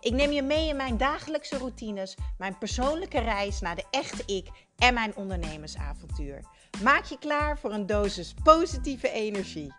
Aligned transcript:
Ik 0.00 0.12
neem 0.12 0.30
je 0.30 0.42
mee 0.42 0.68
in 0.68 0.76
mijn 0.76 0.96
dagelijkse 0.96 1.58
routines, 1.58 2.16
mijn 2.38 2.58
persoonlijke 2.58 3.20
reis 3.20 3.60
naar 3.60 3.76
de 3.76 3.84
echte 3.90 4.22
ik 4.26 4.48
en 4.76 4.94
mijn 4.94 5.16
ondernemersavontuur. 5.16 6.40
Maak 6.82 7.04
je 7.04 7.18
klaar 7.18 7.58
voor 7.58 7.72
een 7.72 7.86
dosis 7.86 8.34
positieve 8.42 9.10
energie. 9.10 9.74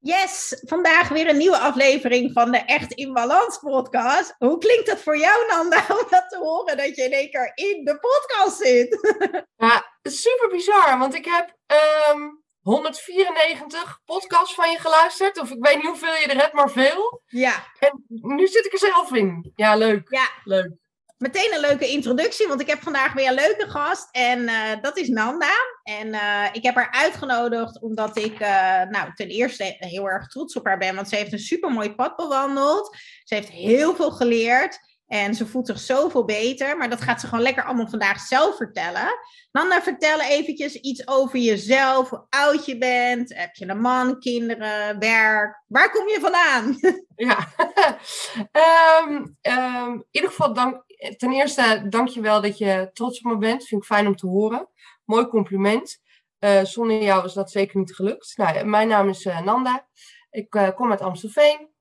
Yes, 0.00 0.62
vandaag 0.66 1.08
weer 1.08 1.28
een 1.28 1.36
nieuwe 1.36 1.58
aflevering 1.58 2.32
van 2.32 2.50
de 2.50 2.58
Echt 2.58 2.92
in 2.92 3.12
Balans 3.12 3.58
podcast. 3.58 4.34
Hoe 4.38 4.58
klinkt 4.58 4.90
het 4.90 5.02
voor 5.02 5.18
jou, 5.18 5.46
Nanda, 5.46 5.84
om 6.00 6.06
dat 6.10 6.28
te 6.28 6.38
horen 6.38 6.76
dat 6.76 6.96
je 6.96 7.02
in 7.02 7.12
één 7.12 7.30
keer 7.30 7.52
in 7.54 7.84
de 7.84 7.98
podcast 7.98 8.56
zit? 8.56 8.98
Ja, 9.56 9.84
super 10.02 10.48
bizar, 10.48 10.98
want 10.98 11.14
ik 11.14 11.24
heb 11.24 11.56
ehm, 11.66 12.20
194 12.64 14.00
podcasts 14.04 14.54
van 14.54 14.70
je 14.70 14.78
geluisterd. 14.78 15.40
Of 15.40 15.50
ik 15.50 15.64
weet 15.64 15.76
niet 15.76 15.86
hoeveel 15.86 16.14
je 16.14 16.26
er 16.26 16.40
hebt, 16.40 16.52
maar 16.52 16.70
veel. 16.70 17.22
Ja. 17.26 17.66
En 17.78 18.04
nu 18.08 18.46
zit 18.46 18.66
ik 18.66 18.72
er 18.72 18.78
zelf 18.78 19.12
in. 19.12 19.52
Ja, 19.56 19.76
leuk. 19.76 20.06
Ja. 20.10 20.28
Leuk. 20.44 20.70
Meteen 21.18 21.54
een 21.54 21.60
leuke 21.60 21.88
introductie, 21.88 22.48
want 22.48 22.60
ik 22.60 22.66
heb 22.66 22.82
vandaag 22.82 23.12
weer 23.12 23.28
een 23.28 23.34
leuke 23.34 23.70
gast. 23.70 24.08
En 24.10 24.48
eh, 24.48 24.82
dat 24.82 24.98
is 24.98 25.08
Nanda. 25.08 25.52
En 25.82 26.14
eh, 26.14 26.48
ik 26.52 26.62
heb 26.62 26.74
haar 26.74 26.90
uitgenodigd 26.90 27.80
omdat 27.82 28.16
ik 28.16 28.40
eh, 28.40 28.82
nou, 28.82 29.14
ten 29.14 29.28
eerste 29.28 29.76
heel 29.78 30.08
erg 30.08 30.28
trots 30.28 30.56
op 30.56 30.66
haar 30.66 30.78
ben. 30.78 30.94
Want 30.94 31.08
ze 31.08 31.16
heeft 31.16 31.32
een 31.32 31.38
supermooi 31.38 31.94
pad 31.94 32.16
bewandeld. 32.16 32.96
Ze 33.24 33.34
heeft 33.34 33.48
heel 33.48 33.94
veel 33.94 34.10
geleerd. 34.10 34.78
En 35.14 35.34
ze 35.34 35.46
voelt 35.46 35.66
zich 35.66 35.78
zoveel 35.78 36.24
beter. 36.24 36.76
Maar 36.76 36.90
dat 36.90 37.00
gaat 37.00 37.20
ze 37.20 37.26
gewoon 37.26 37.44
lekker 37.44 37.64
allemaal 37.64 37.88
vandaag 37.88 38.20
zelf 38.20 38.56
vertellen. 38.56 39.18
Nanda, 39.52 39.82
vertel 39.82 40.20
eventjes 40.20 40.74
iets 40.74 41.08
over 41.08 41.38
jezelf. 41.38 42.10
Hoe 42.10 42.26
oud 42.28 42.66
je 42.66 42.78
bent. 42.78 43.34
Heb 43.34 43.54
je 43.54 43.68
een 43.68 43.80
man, 43.80 44.20
kinderen, 44.20 44.98
werk? 44.98 45.62
Waar 45.66 45.90
kom 45.90 46.08
je 46.08 46.18
vandaan? 46.20 46.76
Ja, 47.16 47.48
ehm, 48.52 49.26
ehm, 49.40 49.90
in 49.90 50.06
ieder 50.10 50.30
geval 50.30 50.54
dank, 50.54 50.84
ten 51.16 51.32
eerste 51.32 51.86
dank 51.88 52.08
je 52.08 52.20
wel 52.20 52.40
dat 52.40 52.58
je 52.58 52.90
trots 52.92 53.20
op 53.20 53.32
me 53.32 53.38
bent. 53.38 53.66
Vind 53.66 53.80
ik 53.80 53.86
fijn 53.86 54.06
om 54.06 54.16
te 54.16 54.26
horen. 54.26 54.68
Mooi 55.04 55.26
compliment. 55.26 56.00
Uh, 56.40 56.64
zonder 56.64 57.02
jou 57.02 57.24
is 57.24 57.32
dat 57.32 57.50
zeker 57.50 57.78
niet 57.78 57.94
gelukt. 57.94 58.36
Nou, 58.36 58.64
mijn 58.64 58.88
naam 58.88 59.08
is 59.08 59.24
uh, 59.24 59.40
Nanda. 59.40 59.88
Ik 60.30 60.54
uh, 60.54 60.68
kom 60.74 60.90
uit 60.90 61.00
Amstelveen. 61.00 61.72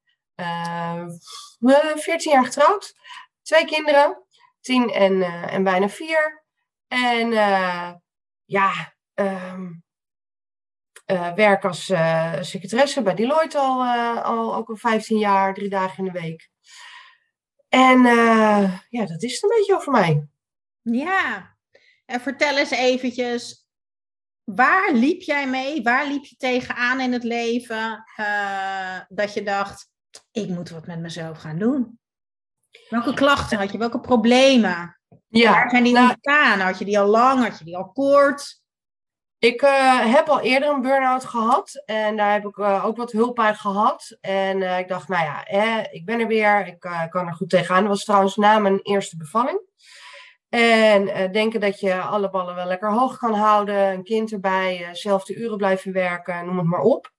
14 1.95 2.31
jaar 2.31 2.45
getrouwd. 2.45 2.95
Twee 3.41 3.65
kinderen. 3.65 4.23
10 4.61 4.89
en, 4.89 5.21
en 5.49 5.63
bijna 5.63 5.89
4. 5.89 6.43
En 6.87 7.31
ja, 8.45 8.93
um, 9.13 9.83
uh, 11.07 11.33
werk 11.33 11.65
als 11.65 11.85
secretaresse 12.39 13.01
bij 13.01 13.15
Deloitte 13.15 13.57
al, 13.57 13.83
al 14.23 14.55
ook 14.55 14.69
al 14.69 14.75
15 14.75 15.17
jaar, 15.17 15.53
drie 15.53 15.69
dagen 15.69 16.05
in 16.05 16.11
de 16.13 16.19
week. 16.19 16.49
En 17.69 18.01
ja, 18.89 19.05
dat 19.05 19.23
is 19.23 19.33
het 19.33 19.43
een 19.43 19.57
beetje 19.57 19.75
over 19.75 19.91
mij. 19.91 20.27
Ja, 20.81 21.55
en 22.05 22.21
vertel 22.21 22.57
eens 22.57 22.71
eventjes, 22.71 23.67
waar 24.43 24.91
liep 24.91 25.21
jij 25.21 25.47
mee? 25.47 25.81
Waar 25.81 26.07
liep 26.07 26.25
je 26.25 26.35
tegenaan 26.35 26.99
in 26.99 27.13
het 27.13 27.23
leven 27.23 28.03
dat 29.09 29.33
je 29.33 29.43
dacht, 29.43 29.92
ik 30.31 30.49
moet 30.49 30.69
wat 30.69 30.87
met 30.87 30.99
mezelf 30.99 31.37
gaan 31.37 31.57
doen? 31.57 31.99
Welke 32.89 33.13
klachten 33.13 33.57
had 33.57 33.71
je? 33.71 33.77
Welke 33.77 33.99
problemen? 33.99 34.97
Ja, 35.29 35.51
Waar 35.51 35.69
zijn 35.69 35.83
die 35.83 35.93
nou, 35.93 36.09
ontstaan? 36.09 36.59
Had 36.59 36.79
je 36.79 36.85
die 36.85 36.99
al 36.99 37.07
lang? 37.07 37.43
Had 37.43 37.59
je 37.59 37.65
die 37.65 37.77
al 37.77 37.91
kort? 37.91 38.61
Ik 39.43 39.61
uh, 39.61 40.13
heb 40.13 40.27
al 40.27 40.39
eerder 40.39 40.69
een 40.69 40.81
burn-out 40.81 41.25
gehad 41.25 41.83
en 41.85 42.17
daar 42.17 42.31
heb 42.31 42.45
ik 42.45 42.57
uh, 42.57 42.85
ook 42.85 42.97
wat 42.97 43.11
hulp 43.11 43.35
bij 43.35 43.53
gehad. 43.53 44.17
En 44.21 44.57
uh, 44.57 44.79
ik 44.79 44.87
dacht, 44.87 45.07
nou 45.07 45.23
ja, 45.23 45.47
ik 45.91 46.05
ben 46.05 46.19
er 46.19 46.27
weer, 46.27 46.67
ik 46.67 46.79
kan 47.09 47.27
er 47.27 47.33
goed 47.33 47.49
tegenaan. 47.49 47.81
Dat 47.81 47.91
was 47.91 48.03
trouwens 48.03 48.35
na 48.35 48.59
mijn 48.59 48.79
eerste 48.81 49.17
bevalling. 49.17 49.61
En 50.49 51.31
denken 51.31 51.59
dat 51.59 51.79
je 51.79 52.01
alle 52.01 52.29
ballen 52.29 52.55
wel 52.55 52.65
lekker 52.65 52.91
hoog 52.91 53.17
kan 53.17 53.33
houden, 53.33 53.91
een 53.91 54.03
kind 54.03 54.31
erbij, 54.31 54.89
zelf 54.91 55.25
de 55.25 55.35
uren 55.35 55.57
blijven 55.57 55.93
werken, 55.93 56.45
noem 56.45 56.57
het 56.57 56.67
maar 56.67 56.81
op. 56.81 57.11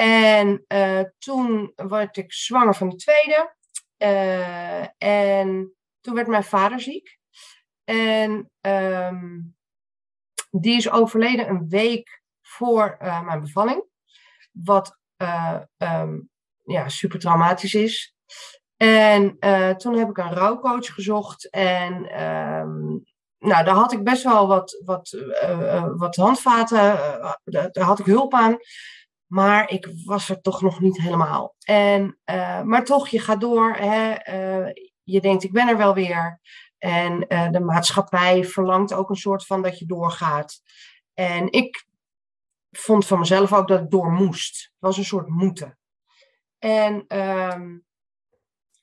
En 0.00 0.64
toen 1.18 1.72
werd 1.74 2.16
ik 2.16 2.32
zwanger 2.32 2.74
van 2.74 2.88
de 2.88 2.96
tweede. 2.96 3.54
en 4.98 5.74
toen 6.00 6.14
werd 6.14 6.26
mijn 6.26 6.44
vader 6.44 6.80
ziek. 6.80 7.18
En 7.84 8.50
um, 8.60 9.56
die 10.50 10.76
is 10.76 10.90
overleden 10.90 11.48
een 11.48 11.68
week 11.68 12.22
voor 12.42 12.98
uh, 13.02 13.22
mijn 13.22 13.40
bevalling. 13.40 13.84
Wat 14.52 14.98
um, 15.76 16.30
ja, 16.64 16.88
super 16.88 17.18
traumatisch 17.18 17.74
is. 17.74 18.14
En 18.76 19.38
toen 19.76 19.98
heb 19.98 20.08
ik 20.08 20.18
een 20.18 20.32
rouwcoach 20.32 20.94
gezocht. 20.94 21.50
En 21.50 22.22
um, 22.22 23.04
nou, 23.38 23.64
daar 23.64 23.74
had 23.74 23.92
ik 23.92 24.04
best 24.04 24.22
wel 24.22 24.46
wat, 24.46 24.82
wat, 24.84 25.16
wat 25.96 26.16
handvaten. 26.16 26.78
daar 27.44 27.84
had 27.84 27.98
ik 27.98 28.06
hulp 28.06 28.34
aan. 28.34 28.58
Maar 29.30 29.70
ik 29.70 29.88
was 30.04 30.28
er 30.28 30.40
toch 30.40 30.62
nog 30.62 30.80
niet 30.80 31.00
helemaal. 31.00 31.54
En, 31.64 32.18
maar 32.64 32.84
toch, 32.84 33.08
je 33.08 33.20
gaat 33.20 33.40
door. 33.40 33.74
Hè? 33.74 34.14
je 35.02 35.20
denkt, 35.20 35.44
ik 35.44 35.52
ben 35.52 35.68
er 35.68 35.76
wel 35.76 35.94
weer. 35.94 36.40
En 36.78 37.24
uh, 37.28 37.50
de 37.50 37.60
maatschappij 37.60 38.44
verlangt 38.44 38.92
ook 38.92 39.10
een 39.10 39.16
soort 39.16 39.46
van 39.46 39.62
dat 39.62 39.78
je 39.78 39.86
doorgaat. 39.86 40.62
En 41.14 41.52
ik 41.52 41.86
vond 42.70 43.06
van 43.06 43.18
mezelf 43.18 43.52
ook 43.52 43.68
dat 43.68 43.80
ik 43.80 43.90
door 43.90 44.12
moest. 44.12 44.62
Het 44.62 44.72
was 44.78 44.96
een 44.96 45.04
soort 45.04 45.28
moeten. 45.28 45.78
En, 46.58 47.18
um, 47.18 47.84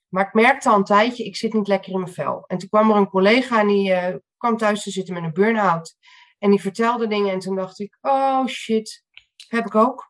maar 0.08 0.28
ik 0.28 0.34
merkte 0.34 0.70
al 0.70 0.76
een 0.76 0.84
tijdje, 0.84 1.24
ik 1.24 1.36
zit 1.36 1.54
niet 1.54 1.68
lekker 1.68 1.92
in 1.92 2.00
mijn 2.00 2.14
vel. 2.14 2.44
En 2.48 2.58
toen 2.58 2.70
kwam 2.70 2.92
er 2.92 2.96
een 2.96 3.10
collega 3.10 3.60
en 3.60 3.68
die 3.68 4.22
kwam 4.38 4.58
thuis 4.58 4.84
te 4.84 4.92
zitten 4.92 5.14
met 5.14 5.24
een 5.24 5.34
burn-out. 5.34 5.96
En 6.38 6.50
die 6.50 6.62
vertelde 6.62 7.08
dingen 7.08 7.32
en 7.32 7.40
toen 7.40 7.56
dacht 7.56 7.80
ik, 7.80 7.98
oh 8.02 8.46
shit, 8.46 9.04
heb 9.48 9.66
ik 9.66 9.76
ook. 9.76 10.07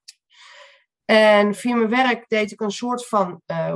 En 1.12 1.56
via 1.56 1.76
mijn 1.76 1.90
werk 1.90 2.30
deed 2.30 2.52
ik 2.52 2.62
een 2.62 2.72
soort 2.72 3.08
van 3.08 3.42
uh, 3.46 3.76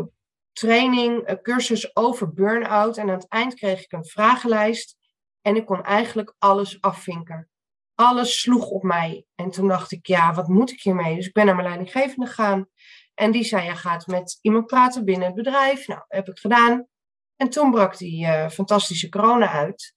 training, 0.51 1.27
een 1.27 1.41
cursus 1.41 1.95
over 1.95 2.33
burn-out. 2.33 2.97
En 2.97 3.09
aan 3.09 3.15
het 3.15 3.27
eind 3.27 3.53
kreeg 3.53 3.83
ik 3.83 3.91
een 3.91 4.05
vragenlijst. 4.05 4.97
En 5.41 5.55
ik 5.55 5.65
kon 5.65 5.83
eigenlijk 5.83 6.35
alles 6.37 6.81
afvinken. 6.81 7.49
Alles 7.95 8.41
sloeg 8.41 8.69
op 8.69 8.83
mij. 8.83 9.25
En 9.35 9.51
toen 9.51 9.67
dacht 9.67 9.91
ik, 9.91 10.07
ja, 10.07 10.33
wat 10.33 10.47
moet 10.47 10.71
ik 10.71 10.81
hiermee? 10.81 11.15
Dus 11.15 11.27
ik 11.27 11.33
ben 11.33 11.45
naar 11.45 11.55
mijn 11.55 11.67
leidinggevende 11.67 12.25
gegaan. 12.25 12.67
En 13.13 13.31
die 13.31 13.43
zei, 13.43 13.65
je 13.65 13.75
gaat 13.75 14.07
met 14.07 14.37
iemand 14.41 14.65
praten 14.65 15.05
binnen 15.05 15.25
het 15.25 15.35
bedrijf. 15.35 15.87
Nou, 15.87 16.01
heb 16.07 16.27
ik 16.27 16.39
gedaan. 16.39 16.87
En 17.35 17.49
toen 17.49 17.71
brak 17.71 17.97
die 17.97 18.25
uh, 18.25 18.49
fantastische 18.49 19.09
corona 19.09 19.51
uit. 19.51 19.95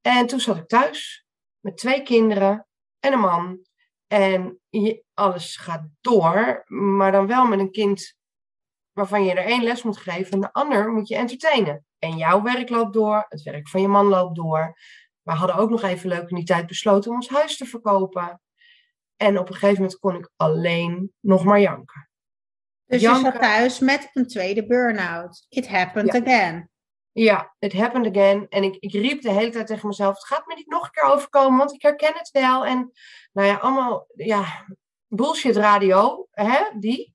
En 0.00 0.26
toen 0.26 0.40
zat 0.40 0.56
ik 0.56 0.66
thuis 0.66 1.26
met 1.60 1.76
twee 1.76 2.02
kinderen 2.02 2.66
en 3.00 3.12
een 3.12 3.18
man. 3.18 3.65
En 4.06 4.60
je, 4.68 5.04
alles 5.14 5.56
gaat 5.56 5.88
door, 6.00 6.64
maar 6.66 7.12
dan 7.12 7.26
wel 7.26 7.46
met 7.46 7.58
een 7.58 7.70
kind 7.70 8.14
waarvan 8.92 9.24
je 9.24 9.30
er 9.30 9.44
één 9.44 9.62
les 9.62 9.82
moet 9.82 9.96
geven 9.96 10.32
en 10.32 10.40
de 10.40 10.52
ander 10.52 10.92
moet 10.92 11.08
je 11.08 11.16
entertainen. 11.16 11.84
En 11.98 12.16
jouw 12.16 12.42
werk 12.42 12.68
loopt 12.68 12.92
door, 12.92 13.26
het 13.28 13.42
werk 13.42 13.68
van 13.68 13.80
je 13.80 13.88
man 13.88 14.06
loopt 14.06 14.36
door. 14.36 14.78
We 15.22 15.32
hadden 15.32 15.56
ook 15.56 15.70
nog 15.70 15.82
even 15.82 16.08
leuk 16.08 16.30
in 16.30 16.36
die 16.36 16.44
tijd 16.44 16.66
besloten 16.66 17.10
om 17.10 17.16
ons 17.16 17.28
huis 17.28 17.56
te 17.56 17.64
verkopen. 17.64 18.40
En 19.16 19.38
op 19.38 19.48
een 19.48 19.54
gegeven 19.54 19.82
moment 19.82 19.98
kon 19.98 20.14
ik 20.14 20.30
alleen 20.36 21.12
nog 21.20 21.44
maar 21.44 21.60
janken. 21.60 22.08
Dus 22.84 23.00
janken. 23.00 23.24
je 23.24 23.30
zat 23.30 23.42
thuis 23.42 23.78
met 23.78 24.10
een 24.12 24.26
tweede 24.26 24.66
burn-out. 24.66 25.46
It 25.48 25.68
happened 25.68 26.14
again. 26.14 26.70
Ja, 27.18 27.54
it 27.58 27.72
happened 27.72 28.16
again. 28.16 28.46
En 28.48 28.62
ik, 28.62 28.76
ik 28.78 28.92
riep 28.92 29.22
de 29.22 29.30
hele 29.30 29.50
tijd 29.50 29.66
tegen 29.66 29.88
mezelf: 29.88 30.14
het 30.14 30.26
gaat 30.26 30.46
me 30.46 30.54
niet 30.54 30.66
nog 30.66 30.84
een 30.84 30.90
keer 30.90 31.02
overkomen, 31.02 31.58
want 31.58 31.72
ik 31.72 31.82
herken 31.82 32.12
het 32.14 32.30
wel. 32.30 32.66
En 32.66 32.92
nou 33.32 33.48
ja, 33.48 33.54
allemaal 33.54 34.06
ja, 34.14 34.66
bullshit 35.08 35.56
radio, 35.56 36.26
hè, 36.30 36.58
die. 36.78 37.14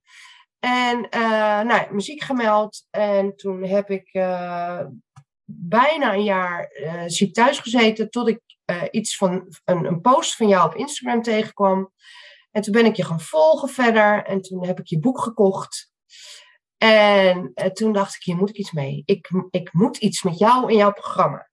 En 0.60 1.08
uh, 1.16 1.62
nou, 1.62 1.94
muziek 1.94 2.22
gemeld. 2.22 2.88
En 2.90 3.36
toen 3.36 3.64
heb 3.64 3.90
ik 3.90 4.14
uh, 4.14 4.86
bijna 5.46 6.14
een 6.14 6.24
jaar 6.24 6.72
uh, 6.80 7.04
ziek 7.06 7.34
thuis 7.34 7.60
gezeten. 7.60 8.10
Tot 8.10 8.28
ik 8.28 8.42
iets 8.92 9.18
van 9.18 9.56
een, 9.66 9.86
een, 9.86 10.02
post 10.02 10.36
van 10.36 10.48
jou 10.48 10.66
op 10.66 10.76
Instagram 10.76 11.22
tegenkwam. 11.22 11.92
En 12.52 12.62
toen 12.62 12.74
ben 12.74 12.86
ik 12.86 12.96
je 12.96 13.04
gaan 13.04 13.22
volgen 13.22 13.70
verder. 13.70 14.24
En 14.24 14.42
toen 14.42 14.66
heb 14.66 14.80
ik 14.80 14.88
je 14.88 15.00
boek 15.00 15.20
gekocht. 15.22 15.91
En 16.82 17.52
eh, 17.54 17.66
toen 17.72 17.94
dacht 17.94 18.16
ik, 18.16 18.24
hier 18.24 18.36
moet 18.36 18.50
ik 18.50 18.58
iets 18.58 18.72
mee. 18.72 19.04
Ik, 19.06 19.30
ik 19.50 19.74
moet 19.74 19.98
iets 19.98 20.24
met 20.24 20.38
jou 20.38 20.70
en 20.72 20.78
jouw 20.78 20.92
programma. 20.92 21.50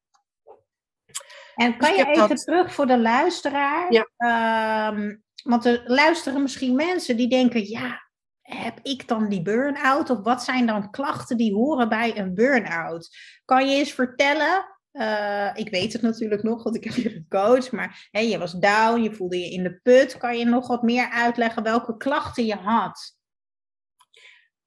En 1.54 1.76
kan 1.76 1.88
Dus 1.88 1.98
je 1.98 2.06
even 2.06 2.28
dat- 2.28 2.44
terug 2.44 2.75
voor 2.75 2.86
de 2.86 2.98
luisteraar? 2.98 3.92
Ja. 3.92 4.08
Ehm, 4.16 5.16
want 5.42 5.64
er 5.64 5.82
luisteren 5.86 6.42
misschien 6.42 6.75
mensen 6.75 7.16
die 7.16 7.28
denken, 7.28 7.69
ja, 7.69 8.08
heb 8.40 8.78
ik 8.82 9.08
dan 9.08 9.28
die 9.28 9.42
burn-out? 9.42 10.10
Of 10.10 10.19
wat 10.22 10.42
zijn 10.44 10.66
dan 10.66 10.90
klachten 10.90 11.36
die 11.36 11.54
horen 11.54 11.88
bij 11.88 12.19
een 12.19 12.34
burn-out? 12.34 13.16
Kan 13.44 13.69
je 13.69 13.76
eens 13.76 13.92
vertellen? 13.92 14.76
eh, 14.90 15.50
ik 15.54 15.70
weet 15.70 15.92
het 15.92 16.02
natuurlijk 16.02 16.42
nog, 16.42 16.62
want 16.62 16.76
ik 16.76 16.84
heb 16.84 16.94
je 16.94 17.08
gecoacht. 17.10 17.72
Maar 17.72 18.08
hè, 18.10 18.20
je 18.20 18.38
was 18.38 18.52
down, 18.52 19.02
je 19.02 19.14
voelde 19.14 19.38
je 19.38 19.50
in 19.50 19.62
de 19.62 19.80
put. 19.82 20.16
Kan 20.16 20.38
je 20.38 20.44
nog 20.44 20.66
wat 20.69 20.82
meer 20.82 21.08
uitleggen 21.10 21.62
welke 21.62 21.96
klachten 21.96 22.44
je 22.46 22.54
had? 22.54 23.17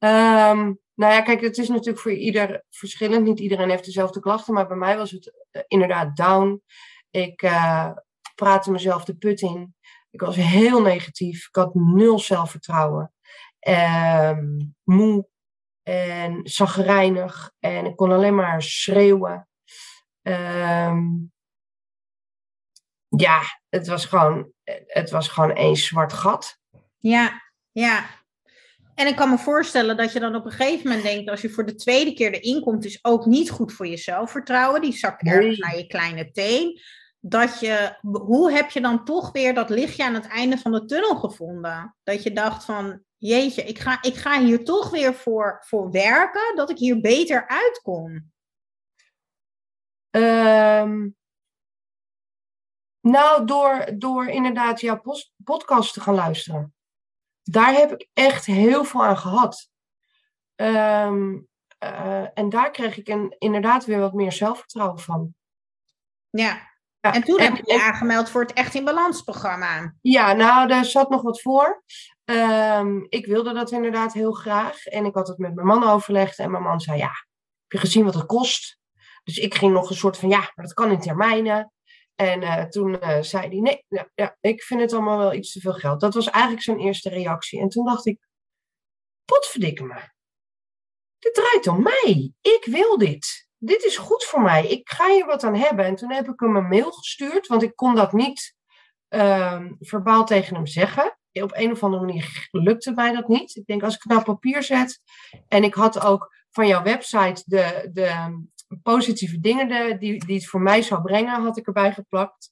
Ehm, 0.02 0.74
nou 0.94 1.14
ja, 1.14 1.22
kijk, 1.22 1.42
het 1.42 1.58
is 1.58 1.70
natuurlijk 1.70 2.00
voor 2.00 2.12
ieder 2.12 2.64
verschillend. 2.70 3.24
Niet 3.24 3.40
iedereen 3.40 3.70
heeft 3.70 3.86
dezelfde 3.86 4.20
klachten, 4.20 4.54
maar 4.54 4.68
bij 4.68 4.78
mij 4.78 4.98
was 4.98 5.12
het 5.12 5.34
eh, 5.52 5.62
inderdaad 5.68 6.16
down. 6.16 6.64
Ik 7.10 7.42
eh, 7.42 7.92
praatte 8.36 8.72
mezelf 8.72 9.06
de 9.06 9.16
put 9.16 9.42
in. 9.42 9.76
Ik 10.10 10.22
was 10.22 10.36
heel 10.36 10.82
negatief. 10.82 11.48
Ik 11.48 11.56
had 11.56 11.74
nul 11.74 12.20
zelfvertrouwen. 12.20 13.14
Ehm, 13.60 14.46
moe 14.84 15.28
en 15.84 16.40
zagrijnig. 16.44 17.52
En 17.60 17.86
ik 17.86 17.96
kon 17.96 18.12
alleen 18.12 18.36
maar 18.36 18.62
schreeuwen. 18.62 19.48
Ehm, 20.22 21.06
ja, 23.08 23.42
het 23.70 23.88
was 23.88 24.06
gewoon, 24.06 24.52
het 24.86 25.10
was 25.10 25.28
gewoon 25.28 25.56
één 25.56 25.76
zwart 25.76 26.14
gat. 26.14 26.60
Ja, 26.98 27.42
ja. 27.72 28.21
En 29.02 29.08
ik 29.08 29.16
kan 29.16 29.30
me 29.30 29.38
voorstellen 29.38 29.98
dat 29.98 30.14
je 30.14 30.20
dan 30.20 30.36
op 30.36 30.46
een 30.46 30.52
gegeven 30.52 30.88
moment 30.88 31.04
denkt, 31.04 31.30
als 31.30 31.42
je 31.42 31.50
voor 31.50 31.66
de 31.66 31.76
tweede 31.76 32.14
keer 32.14 32.34
erin 32.34 32.62
komt, 32.62 32.86
is 32.86 33.00
ook 33.02 33.26
niet 33.26 33.50
goed 33.50 33.74
voor 33.74 33.88
je 33.88 33.98
zelfvertrouwen. 33.98 34.82
Die 34.82 34.94
zakt 34.94 35.24
ergens 35.24 35.58
naar 35.58 35.78
je 35.78 35.88
kleine 35.88 36.32
teen. 36.32 36.80
Dat 37.20 37.60
je, 37.60 37.98
hoe 38.02 38.52
heb 38.52 38.70
je 38.70 38.82
dan 38.82 39.06
toch 39.06 39.32
weer 39.32 39.54
dat 39.54 39.70
lichtje 39.70 40.04
aan 40.04 40.14
het 40.14 40.28
einde 40.28 40.58
van 40.58 40.72
de 40.72 40.86
tunnel 40.86 41.16
gevonden? 41.16 41.96
Dat 42.04 42.24
je 42.24 42.32
dacht 42.32 42.66
van, 42.66 43.04
jeetje, 43.18 43.64
ik 43.64 43.80
ga, 43.80 44.02
ik 44.02 44.16
ga 44.16 44.42
hier 44.42 44.64
toch 44.64 44.90
weer 44.90 45.14
voor, 45.14 45.64
voor 45.68 45.92
werken, 45.92 46.56
dat 46.56 46.70
ik 46.70 46.78
hier 46.78 47.02
beter 47.02 47.48
uitkom. 47.48 48.32
Ehm, 50.10 51.10
nou, 53.00 53.46
door, 53.46 53.86
door 53.98 54.28
inderdaad 54.28 54.82
jouw 54.82 55.02
podcast 55.44 55.94
te 55.94 56.02
gaan 56.02 56.16
luisteren. 56.16 56.74
Daar 57.44 57.74
heb 57.74 57.92
ik 57.92 58.08
echt 58.14 58.46
heel 58.46 58.84
veel 58.84 59.04
aan 59.06 59.18
gehad. 59.18 59.70
Ehm, 60.56 61.38
eh, 61.78 62.26
en 62.34 62.50
daar 62.50 62.72
kreeg 62.72 62.98
ik 62.98 63.08
een, 63.08 63.36
inderdaad 63.38 63.86
weer 63.86 64.00
wat 64.00 64.14
meer 64.14 64.32
zelfvertrouwen 64.32 65.00
van. 65.00 65.34
Ja. 66.30 66.70
Ja, 67.00 67.14
En 67.14 67.24
toen 67.24 67.40
en- 67.40 67.46
heb 67.46 67.66
je 67.66 67.74
je 67.74 67.82
aangemeld 67.82 68.30
voor 68.30 68.42
het 68.42 68.54
Echt 68.54 68.76
in 68.76 68.84
Balans 68.86 69.22
programma. 69.22 69.94
Ja, 70.02 70.34
nou, 70.34 70.68
daar 70.68 70.86
zat 70.86 71.10
nog 71.10 71.22
wat 71.22 71.42
voor. 71.42 71.84
Ehm, 72.26 72.98
ik 73.10 73.26
wilde 73.26 73.54
dat 73.54 73.72
inderdaad 73.72 74.14
heel 74.14 74.32
graag. 74.32 74.86
En 74.86 75.06
ik 75.06 75.14
had 75.14 75.28
het 75.28 75.38
met 75.38 75.56
mijn 75.56 75.68
man 75.68 75.84
overlegd. 75.84 76.40
En 76.40 76.52
mijn 76.52 76.64
man 76.64 76.80
zei, 76.80 76.98
ja, 76.98 77.08
heb 77.62 77.72
je 77.72 77.78
gezien 77.78 78.06
wat 78.06 78.14
het 78.14 78.26
kost? 78.26 78.80
Dus 79.24 79.38
ik 79.38 79.56
ging 79.56 79.74
nog 79.74 79.90
een 79.90 79.96
soort 79.96 80.18
van, 80.18 80.30
ja, 80.30 80.40
maar 80.40 80.66
dat 80.66 80.74
kan 80.74 80.92
in 80.92 81.00
termijnen. 81.00 81.72
En 82.22 82.44
eh, 82.44 82.64
toen 82.64 83.00
eh, 83.00 83.22
zei 83.22 83.48
hij, 83.48 83.60
nee, 83.60 83.86
ja, 84.16 84.38
ik 84.42 84.64
vind 84.64 84.82
het 84.82 84.94
allemaal 84.94 85.18
wel 85.18 85.34
iets 85.34 85.52
te 85.52 85.60
veel 85.60 85.74
geld. 85.74 86.00
Dat 86.00 86.14
was 86.14 86.30
eigenlijk 86.30 86.64
zijn 86.64 86.80
eerste 86.80 87.10
reactie. 87.10 87.60
En 87.60 87.70
toen 87.70 87.86
dacht 87.86 88.06
ik, 88.06 88.20
potverdikke 89.26 89.84
me. 89.84 90.00
Dit 91.20 91.34
draait 91.34 91.68
om 91.68 91.84
mij. 91.84 92.34
Ik 92.42 92.66
wil 92.66 92.98
dit. 92.98 93.50
Dit 93.58 93.84
is 93.84 93.98
goed 93.98 94.24
voor 94.24 94.42
mij. 94.42 94.68
Ik 94.68 94.90
ga 94.90 95.10
hier 95.10 95.26
wat 95.26 95.44
aan 95.44 95.56
hebben. 95.56 95.86
En 95.86 95.96
toen 95.96 96.12
heb 96.12 96.28
ik 96.28 96.40
hem 96.40 96.56
een 96.56 96.68
mail 96.68 96.92
gestuurd, 96.92 97.48
want 97.48 97.64
ik 97.64 97.76
kon 97.76 97.96
dat 97.96 98.14
niet 98.14 98.56
ehm, 99.08 99.72
verbaal 99.80 100.26
tegen 100.26 100.56
hem 100.56 100.68
zeggen. 100.68 101.18
Op 101.32 101.52
een 101.54 101.72
of 101.72 101.84
andere 101.84 102.06
manier 102.06 102.48
lukte 102.52 102.92
mij 102.92 103.14
dat 103.14 103.28
niet. 103.28 103.56
Ik 103.56 103.66
denk, 103.66 103.84
als 103.84 103.96
ik 103.96 104.04
het 104.04 104.12
nou 104.12 104.24
papier 104.24 104.64
zet. 104.64 105.02
En 105.48 105.64
ik 105.64 105.74
had 105.74 106.02
ook 106.06 106.36
van 106.52 106.68
jouw 106.68 106.84
website 106.84 107.44
de, 107.46 107.90
de 107.94 108.44
positieve 108.84 109.40
dingen 109.40 109.68
de, 109.68 109.98
die, 110.00 110.26
die 110.26 110.36
het 110.36 110.48
voor 110.48 110.62
mij 110.62 110.82
zou 110.82 111.02
brengen, 111.02 111.42
had 111.42 111.58
ik 111.58 111.68
erbij 111.68 111.94
geplakt. 111.94 112.52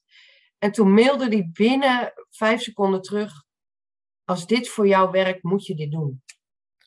En 0.58 0.72
toen 0.72 0.92
mailde 0.92 1.28
hij 1.28 1.50
binnen 1.52 2.12
vijf 2.30 2.60
seconden 2.60 3.02
terug. 3.02 3.44
Als 4.24 4.46
dit 4.46 4.68
voor 4.68 4.86
jou 4.86 5.10
werkt, 5.10 5.42
moet 5.42 5.66
je 5.66 5.74
dit 5.74 5.90
doen. 5.90 6.22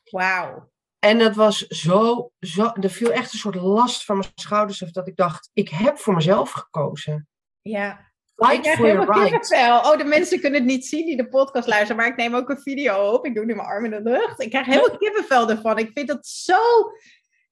Wauw. 0.10 0.72
En 1.00 1.20
dat 1.20 1.36
was 1.36 1.68
zo, 1.68 2.32
zo, 2.40 2.72
er 2.74 2.90
viel 2.90 3.12
echt 3.12 3.34
een 3.34 3.40
soort 3.40 3.56
last 3.56 4.06
van 4.06 4.18
mijn 4.18 4.32
schouders 4.36 4.84
af 4.84 4.92
dat 4.92 5.08
ik 5.08 5.16
dacht, 5.16 5.50
ik 5.54 5.70
heb 5.70 5.98
voor 5.98 6.14
mezelf 6.14 6.52
gekozen. 6.52 7.28
Ja. 7.62 8.12
Ik 8.36 8.46
Fight 8.46 8.68
for 8.68 8.88
your 8.88 8.88
helemaal 8.88 9.24
right. 9.24 9.30
kippenvel. 9.30 9.78
Oh, 9.92 9.98
de 9.98 10.04
mensen 10.04 10.40
kunnen 10.40 10.60
het 10.60 10.70
niet 10.70 10.86
zien 10.86 11.06
die 11.06 11.18
de 11.18 11.28
podcast 11.28 11.68
luisteren, 11.68 11.96
maar 11.96 12.08
ik 12.08 12.16
neem 12.16 12.36
ook 12.36 12.50
een 12.50 12.62
video 12.62 13.12
op. 13.12 13.26
Ik 13.26 13.36
doe 13.36 13.46
nu 13.46 13.56
mijn 13.56 13.68
arm 13.68 13.86
in 13.86 13.92
de 13.92 14.02
lucht. 14.02 14.42
Ik 14.42 14.50
krijg 14.50 14.66
helemaal 14.66 14.98
kippenvel 14.98 15.50
ervan. 15.50 15.78
Ik 15.78 15.92
vind 15.94 16.08
dat 16.08 16.28
zo, 16.28 16.62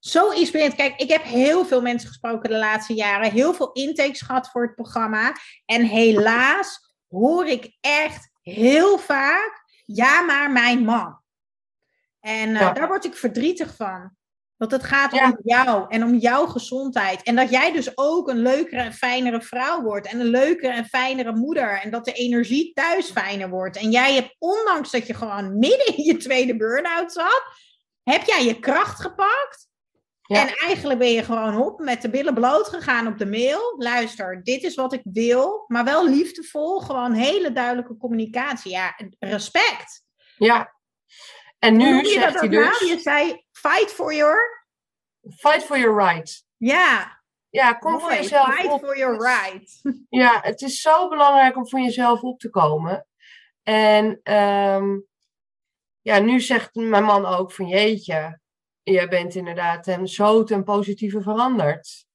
zo 0.02 0.30
inspirerend. 0.30 0.76
Kijk, 0.76 1.00
ik 1.00 1.10
heb 1.10 1.24
heel 1.24 1.66
veel 1.66 1.82
mensen 1.82 2.08
gesproken 2.08 2.50
de 2.50 2.58
laatste 2.58 2.94
jaren. 2.94 3.32
Heel 3.32 3.54
veel 3.54 3.72
intakes 3.72 4.22
gehad 4.22 4.50
voor 4.50 4.62
het 4.62 4.76
programma. 4.76 5.34
En 5.66 5.84
helaas 5.84 6.96
hoor 7.08 7.48
ik 7.48 7.78
echt 7.80 8.32
heel 8.42 8.98
vaak, 8.98 9.64
ja, 9.86 10.22
maar 10.22 10.52
mijn 10.52 10.84
man. 10.84 11.20
En 12.20 12.56
eh, 12.56 12.62
Ja. 12.62 12.72
daar 12.72 12.88
word 12.88 13.06
ik 13.06 13.16
verdrietig 13.16 13.76
van. 13.76 14.16
Want 14.58 14.72
het 14.72 14.84
gaat 14.84 15.12
Ja. 15.12 15.30
om 15.30 15.38
jou 15.44 15.86
en 15.90 16.04
om 16.04 16.16
jouw 16.16 16.46
gezondheid. 16.46 17.24
En 17.24 17.36
dat 17.36 17.50
jij 17.50 17.72
dus 17.72 17.98
ook 17.98 18.30
een 18.30 18.42
leukere 18.42 18.82
en 18.82 18.94
fijnere 18.94 19.42
vrouw 19.42 19.82
wordt. 19.82 20.08
En 20.08 20.20
een 20.20 20.26
leukere 20.30 20.74
en 20.74 20.86
fijnere 20.86 21.36
moeder. 21.36 21.82
En 21.82 21.92
dat 21.92 22.06
de 22.06 22.14
energie 22.14 22.74
thuis 22.74 23.12
fijner 23.12 23.50
wordt. 23.50 23.78
En 23.78 23.92
jij 23.92 24.14
hebt, 24.14 24.36
ondanks 24.40 24.92
dat 24.92 25.08
je 25.08 25.14
gewoon 25.14 25.58
midden 25.60 25.98
in 25.98 26.04
je 26.04 26.18
tweede 26.18 26.58
burn-out 26.58 27.12
zat, 27.12 27.44
heb 28.04 28.24
jij 28.24 28.46
je 28.46 28.60
kracht 28.60 29.02
gepakt. 29.02 29.70
Ja. 30.32 30.42
En 30.48 30.56
eigenlijk 30.56 31.00
ben 31.00 31.12
je 31.12 31.24
gewoon 31.24 31.58
op 31.58 31.80
met 31.80 32.02
de 32.02 32.10
billen 32.10 32.34
bloot 32.34 32.68
gegaan 32.68 33.08
op 33.08 33.18
de 33.18 33.26
mail. 33.26 33.76
Luister, 33.78 34.44
dit 34.44 34.64
is 34.64 34.76
wat 34.76 34.94
ik 34.94 35.02
wil. 35.04 35.64
Maar 35.68 35.84
wel 35.84 36.10
liefdevol. 36.10 36.80
Gewoon 36.80 37.14
hele 37.14 37.52
duidelijke 37.52 37.98
communicatie. 37.98 38.72
Ja, 38.72 38.96
respect. 39.20 40.04
Ja. 40.38 40.74
En 41.60 41.78
nu 41.78 41.98
je 41.98 42.06
zegt 42.06 42.34
dat 42.34 42.42
hij 42.42 42.50
nou? 42.50 42.70
dus, 42.80 42.90
Je 42.90 43.00
zei 43.00 43.46
fight 43.52 43.92
for 43.92 44.14
your... 44.14 44.66
fight 45.38 45.64
for 45.64 45.80
your 45.80 46.08
right. 46.08 46.46
Ja, 46.58 47.22
Ja, 47.50 47.74
kom 47.74 48.00
voor 48.00 48.14
jezelf 48.14 48.54
Fight 48.54 48.72
op. 48.72 48.80
for 48.80 48.98
your 48.98 49.18
right. 49.18 49.82
Ja, 50.10 50.40
het 50.42 50.62
is 50.62 50.82
zo 50.82 51.10
belangrijk 51.10 51.56
om 51.56 51.70
voor 51.70 51.80
jezelf 51.80 52.22
op 52.22 52.40
te 52.40 52.50
komen. 52.50 53.08
En 53.64 54.20
ehm, 54.24 55.00
ja, 56.02 56.20
nu 56.20 56.40
zegt 56.40 56.76
mijn 56.76 57.04
man 57.04 57.26
ook 57.26 57.52
van 57.52 57.68
jeetje, 57.68 58.40
jij 58.84 59.08
bent 59.08 59.36
inderdaad 59.36 59.86
hem 59.86 60.08
zo 60.08 60.44
ten 60.44 60.64
positieve 60.64 61.22
veranderd. 61.22 62.06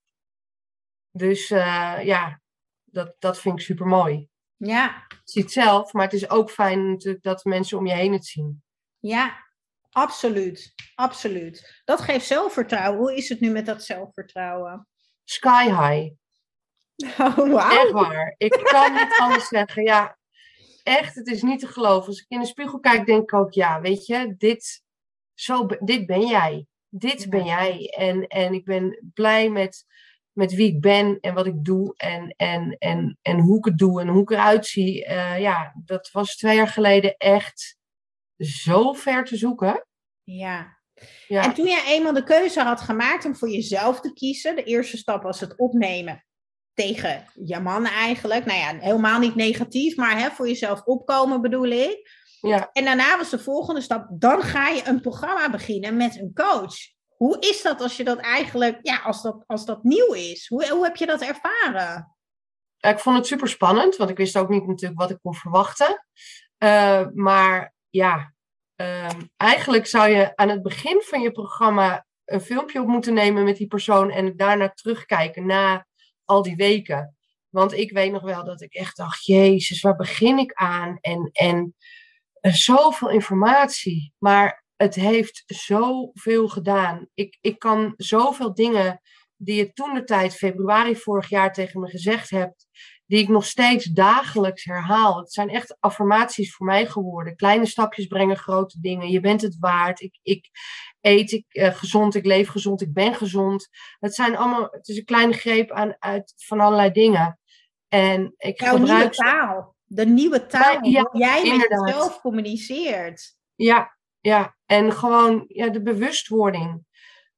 Dus 1.10 1.50
eh, 1.50 1.98
ja, 2.02 2.40
dat, 2.84 3.14
dat 3.18 3.38
vind 3.40 3.58
ik 3.58 3.64
super 3.64 3.86
mooi. 3.86 4.28
Ja, 4.56 5.04
Ik 5.08 5.20
zie 5.24 5.42
het 5.42 5.52
zelf, 5.52 5.92
maar 5.92 6.04
het 6.04 6.12
is 6.12 6.30
ook 6.30 6.50
fijn 6.50 6.90
natuurlijk 6.90 7.22
dat 7.22 7.44
mensen 7.44 7.78
om 7.78 7.86
je 7.86 7.92
heen 7.94 8.12
het 8.12 8.26
zien. 8.26 8.62
ja, 8.98 9.44
absoluut. 9.90 10.74
Absoluut. 10.94 11.82
Dat 11.84 12.00
geeft 12.00 12.26
zelfvertrouwen. 12.26 12.98
Hoe 12.98 13.16
is 13.16 13.28
het 13.28 13.40
nu 13.40 13.50
met 13.50 13.66
dat 13.66 13.84
zelfvertrouwen? 13.84 14.88
Sky 15.24 15.64
high. 15.64 16.14
Oh, 17.20 17.36
wauw. 17.36 17.70
Echt 17.82 17.90
waar. 17.90 18.34
Ik 18.38 18.52
kan 18.52 18.92
niet 18.92 19.16
anders 19.18 19.48
zeggen. 19.48 19.82
Ja, 19.82 20.18
echt, 20.82 21.14
het 21.14 21.26
is 21.26 21.42
niet 21.42 21.60
te 21.60 21.66
geloven. 21.66 22.06
Als 22.06 22.20
ik 22.20 22.26
in 22.28 22.40
de 22.40 22.46
spiegel 22.46 22.80
kijk, 22.80 23.06
denk 23.06 23.22
ik 23.22 23.32
ook, 23.34 23.52
ja, 23.52 23.80
weet 23.80 24.06
je, 24.06 24.34
dit, 24.36 24.82
zo, 25.36 25.66
dit 25.66 26.06
ben 26.06 26.26
jij. 26.26 26.66
Dit 26.88 27.30
ben 27.30 27.44
jij. 27.44 27.94
En, 27.96 28.26
en 28.26 28.52
ik 28.52 28.64
ben 28.64 29.10
blij 29.14 29.50
met, 29.50 29.84
met 30.32 30.54
wie 30.54 30.68
ik 30.68 30.80
ben 30.80 31.18
en 31.20 31.34
wat 31.34 31.46
ik 31.46 31.64
doe 31.64 31.94
en, 31.96 32.34
en, 32.36 32.76
en, 32.78 33.18
en 33.22 33.38
hoe 33.38 33.58
ik 33.58 33.64
het 33.64 33.78
doe 33.78 34.00
en 34.00 34.08
hoe 34.08 34.22
ik 34.22 34.30
eruit 34.30 34.66
zie. 34.66 35.04
Eh, 35.04 35.40
ja, 35.40 35.74
dat 35.84 36.10
was 36.10 36.36
twee 36.36 36.56
jaar 36.56 36.68
geleden 36.68 37.16
echt 37.16 37.76
zo 38.38 38.92
ver 38.92 39.24
te 39.24 39.36
zoeken. 39.36 39.86
Ja. 40.22 40.74
Ja, 41.28 41.44
En 41.44 41.54
toen 41.54 41.66
jij 41.66 41.84
eenmaal 41.86 42.12
de 42.12 42.24
keuze 42.24 42.62
had 42.62 42.80
gemaakt 42.80 43.24
om 43.24 43.36
voor 43.36 43.50
jezelf 43.50 44.00
te 44.00 44.12
kiezen, 44.12 44.56
de 44.56 44.62
eerste 44.62 44.96
stap 44.96 45.22
was 45.22 45.40
het 45.40 45.58
opnemen 45.58 46.24
tegen 46.74 47.30
je 47.44 47.60
man 47.60 47.86
eigenlijk. 47.86 48.44
Nou 48.44 48.58
ja, 48.58 48.78
helemaal 48.78 49.18
niet 49.18 49.34
negatief, 49.34 49.96
maar 49.96 50.18
hè, 50.18 50.30
voor 50.30 50.48
jezelf 50.48 50.82
opkomen 50.82 51.40
bedoel 51.40 51.66
ik. 51.66 52.10
Ja. 52.46 52.70
En 52.72 52.84
daarna 52.84 53.16
was 53.16 53.30
de 53.30 53.38
volgende 53.38 53.80
stap, 53.80 54.06
dan 54.10 54.42
ga 54.42 54.68
je 54.68 54.82
een 54.86 55.00
programma 55.00 55.50
beginnen 55.50 55.96
met 55.96 56.18
een 56.18 56.32
coach. 56.34 56.74
Hoe 57.16 57.38
is 57.40 57.62
dat 57.62 57.80
als 57.80 57.96
je 57.96 58.04
dat 58.04 58.18
eigenlijk, 58.18 58.78
ja, 58.82 58.96
als 58.96 59.22
dat, 59.22 59.44
als 59.46 59.64
dat 59.64 59.82
nieuw 59.82 60.12
is? 60.12 60.48
Hoe, 60.48 60.68
hoe 60.70 60.84
heb 60.84 60.96
je 60.96 61.06
dat 61.06 61.20
ervaren? 61.20 62.14
Ja, 62.76 62.88
Ik 62.88 62.98
vond 62.98 63.16
het 63.16 63.26
super 63.26 63.48
spannend, 63.48 63.96
want 63.96 64.10
ik 64.10 64.16
wist 64.16 64.36
ook 64.36 64.48
niet 64.48 64.66
natuurlijk 64.66 65.00
wat 65.00 65.10
ik 65.10 65.18
kon 65.22 65.34
verwachten. 65.34 66.06
Eh, 66.58 67.06
maar 67.14 67.74
ja, 67.90 68.32
ehm, 68.76 69.20
eigenlijk 69.36 69.86
zou 69.86 70.08
je 70.08 70.36
aan 70.36 70.48
het 70.48 70.62
begin 70.62 71.02
van 71.04 71.20
je 71.20 71.30
programma 71.30 72.06
een 72.24 72.40
filmpje 72.40 72.80
op 72.80 72.86
moeten 72.86 73.14
nemen 73.14 73.44
met 73.44 73.56
die 73.56 73.66
persoon 73.66 74.10
en 74.10 74.36
daarna 74.36 74.68
terugkijken 74.68 75.46
na 75.46 75.86
al 76.24 76.42
die 76.42 76.56
weken. 76.56 77.16
Want 77.48 77.72
ik 77.72 77.90
weet 77.90 78.12
nog 78.12 78.22
wel 78.22 78.44
dat 78.44 78.60
ik 78.60 78.74
echt 78.74 78.96
dacht, 78.96 79.24
jezus, 79.24 79.80
waar 79.80 79.96
begin 79.96 80.38
ik 80.38 80.52
aan? 80.52 80.98
En, 81.00 81.30
en 81.32 81.74
zoveel 82.54 83.10
informatie. 83.10 84.12
Maar 84.18 84.64
het 84.76 84.94
heeft 84.94 85.42
zoveel 85.46 86.48
gedaan. 86.48 87.06
Ik, 87.14 87.38
ik 87.40 87.58
kan 87.58 87.94
zoveel 87.96 88.54
dingen 88.54 89.00
die 89.36 89.56
je 89.56 89.72
toen 89.72 89.94
de 89.94 90.04
tijd, 90.04 90.36
februari 90.36 90.96
vorig 90.96 91.28
jaar, 91.28 91.52
tegen 91.52 91.80
me 91.80 91.88
gezegd 91.88 92.30
hebt, 92.30 92.66
die 93.06 93.18
ik 93.18 93.28
nog 93.28 93.44
steeds 93.44 93.84
dagelijks 93.84 94.64
herhaal. 94.64 95.18
Het 95.18 95.32
zijn 95.32 95.48
echt 95.48 95.76
affirmaties 95.80 96.54
voor 96.54 96.66
mij 96.66 96.86
geworden. 96.86 97.36
Kleine 97.36 97.66
stapjes 97.66 98.06
brengen 98.06 98.36
grote 98.36 98.80
dingen. 98.80 99.10
Je 99.10 99.20
bent 99.20 99.40
het 99.40 99.56
waard. 99.58 100.00
Ik, 100.00 100.18
ik 100.22 100.50
eet 101.00 101.32
ik, 101.32 101.44
uh, 101.48 101.74
gezond, 101.74 102.14
ik 102.14 102.24
leef 102.24 102.48
gezond, 102.48 102.80
ik 102.80 102.92
ben 102.92 103.14
gezond. 103.14 103.68
Het 103.98 104.14
zijn 104.14 104.36
allemaal, 104.36 104.68
het 104.70 104.88
is 104.88 104.96
een 104.96 105.04
kleine 105.04 105.32
greep 105.32 105.70
aan, 105.70 105.96
uit 105.98 106.32
van 106.36 106.60
allerlei 106.60 106.90
dingen. 106.90 107.38
En 107.88 108.34
ik 108.36 108.60
Jouw 108.60 108.76
gebruik 108.76 109.00
nieuwe 109.00 109.14
taal. 109.14 109.75
De 109.86 110.06
nieuwe 110.06 110.46
taal 110.46 110.84
Ja, 110.84 111.02
die 111.02 111.20
jij 111.20 111.56
met 111.56 111.68
jezelf 111.68 112.20
communiceert. 112.20 113.36
Ja, 113.54 113.96
ja. 114.20 114.56
En 114.66 114.92
gewoon 114.92 115.44
ja, 115.48 115.68
de 115.68 115.82
bewustwording 115.82 116.84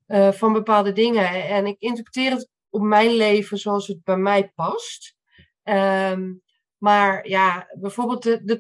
eh, 0.07 0.33
van 0.33 0.53
bepaalde 0.53 0.93
dingen. 0.93 1.45
En 1.45 1.67
ik 1.67 1.77
interpreteer 1.79 2.31
het 2.31 2.49
op 2.71 2.83
mijn 2.83 3.11
leven 3.11 3.59
zoals 3.59 3.87
het 3.87 4.05
bij 4.05 4.17
mij 4.17 4.53
past. 4.55 5.17
Ehm, 5.63 6.33
maar 6.79 7.29
ja, 7.29 7.69
bijvoorbeeld 7.75 8.23
de, 8.23 8.45
de 8.45 8.57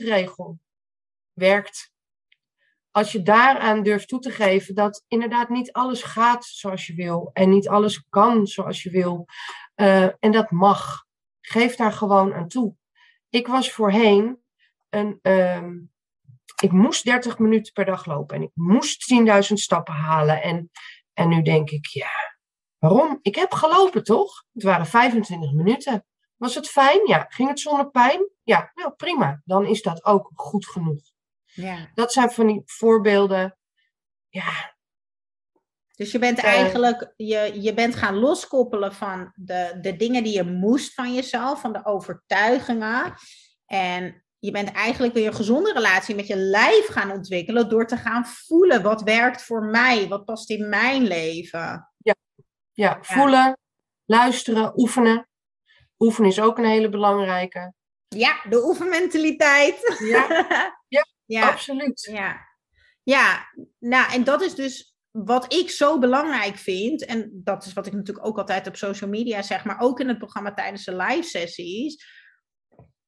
80-20 0.00 0.04
regel 0.04 0.58
werkt. 1.32 1.90
Als 2.90 3.12
je 3.12 3.22
daaraan 3.22 3.82
durft 3.82 4.08
toe 4.08 4.20
te 4.20 4.30
geven 4.30 4.74
dat 4.74 5.04
inderdaad 5.08 5.48
niet 5.48 5.72
alles 5.72 6.02
gaat 6.02 6.44
zoals 6.44 6.86
je 6.86 6.94
wil. 6.94 7.30
En 7.32 7.50
niet 7.50 7.68
alles 7.68 8.06
kan 8.08 8.46
zoals 8.46 8.82
je 8.82 8.90
wil. 8.90 9.26
Eh, 9.74 10.02
en 10.04 10.32
dat 10.32 10.50
mag. 10.50 11.04
Geef 11.40 11.76
daar 11.76 11.92
gewoon 11.92 12.34
aan 12.34 12.48
toe. 12.48 12.74
Ik 13.32 13.46
was 13.46 13.72
voorheen 13.72 14.42
een. 14.90 15.18
ehm, 15.22 15.78
ik 16.62 16.72
moest 16.72 17.04
30 17.04 17.38
minuten 17.38 17.72
per 17.72 17.84
dag 17.84 18.06
lopen 18.06 18.36
en 18.36 18.42
ik 18.42 18.50
moest 18.54 19.14
10.000 19.48 19.52
stappen 19.52 19.94
halen. 19.94 20.42
En, 20.42 20.70
en 21.12 21.28
nu 21.28 21.42
denk 21.42 21.70
ik, 21.70 21.86
ja, 21.86 22.10
waarom? 22.78 23.18
Ik 23.22 23.34
heb 23.34 23.52
gelopen 23.52 24.04
toch? 24.04 24.44
Het 24.52 24.62
waren 24.62 24.86
25 24.86 25.52
minuten. 25.52 26.06
Was 26.36 26.54
het 26.54 26.68
fijn? 26.68 27.06
Ja. 27.06 27.26
Ging 27.28 27.48
het 27.48 27.60
zonder 27.60 27.90
pijn? 27.90 28.28
Ja, 28.42 28.70
nou 28.74 28.92
prima. 28.92 29.42
Dan 29.44 29.66
is 29.66 29.82
dat 29.82 30.04
ook 30.04 30.30
goed 30.34 30.66
genoeg. 30.66 31.02
Ja. 31.44 31.90
Dat 31.94 32.12
zijn 32.12 32.30
van 32.30 32.46
die 32.46 32.62
voorbeelden. 32.64 33.58
Ja, 34.28 34.71
Dus 36.02 36.12
je 36.12 36.18
bent 36.18 36.38
eigenlijk, 36.38 37.12
je, 37.16 37.60
je 37.60 37.74
bent 37.74 37.94
gaan 37.94 38.14
loskoppelen 38.14 38.94
van 38.94 39.32
de, 39.34 39.78
de 39.80 39.96
dingen 39.96 40.24
die 40.24 40.34
je 40.34 40.44
moest 40.44 40.94
van 40.94 41.14
jezelf, 41.14 41.60
van 41.60 41.72
de 41.72 41.84
overtuigingen. 41.84 43.14
En 43.66 44.24
je 44.38 44.50
bent 44.50 44.72
eigenlijk 44.72 45.14
weer 45.14 45.26
een 45.26 45.34
gezonde 45.34 45.72
relatie 45.72 46.14
met 46.14 46.26
je 46.26 46.36
lijf 46.36 46.86
gaan 46.86 47.10
ontwikkelen 47.10 47.68
door 47.68 47.86
te 47.86 47.96
gaan 47.96 48.26
voelen 48.26 48.82
wat 48.82 49.02
werkt 49.02 49.42
voor 49.42 49.64
mij, 49.64 50.08
wat 50.08 50.24
past 50.24 50.50
in 50.50 50.68
mijn 50.68 51.02
leven. 51.02 51.92
ja, 52.72 52.98
voelen, 53.00 53.58
luisteren, 54.04 54.80
oefenen. 54.80 55.28
Oefenen 55.98 56.30
is 56.30 56.40
ook 56.40 56.58
een 56.58 56.64
hele 56.64 56.88
belangrijke. 56.88 57.72
Ja, 58.08 58.40
de 58.48 58.64
oefenmentaliteit. 58.64 59.96
Ja, 59.98 60.26
ja, 60.88 61.06
ja. 61.24 61.48
absoluut. 61.48 62.08
Ja. 62.12 62.48
ja, 63.02 63.52
nou 63.78 64.12
en 64.12 64.24
dat 64.24 64.42
is 64.42 64.54
dus 64.54 64.91
wat 65.12 65.54
ik 65.54 65.70
zo 65.70 65.98
belangrijk 65.98 66.56
vind. 66.56 67.04
En 67.04 67.30
dat 67.32 67.64
is 67.64 67.72
wat 67.72 67.86
ik 67.86 67.92
natuurlijk 67.92 68.26
ook 68.26 68.38
altijd 68.38 68.66
op 68.66 68.76
social 68.76 69.10
media 69.10 69.42
zeg, 69.42 69.64
maar 69.64 69.80
ook 69.80 70.00
in 70.00 70.08
het 70.08 70.18
programma 70.18 70.54
tijdens 70.54 70.84
de 70.84 70.96
live 70.96 71.22
sessies. 71.28 72.21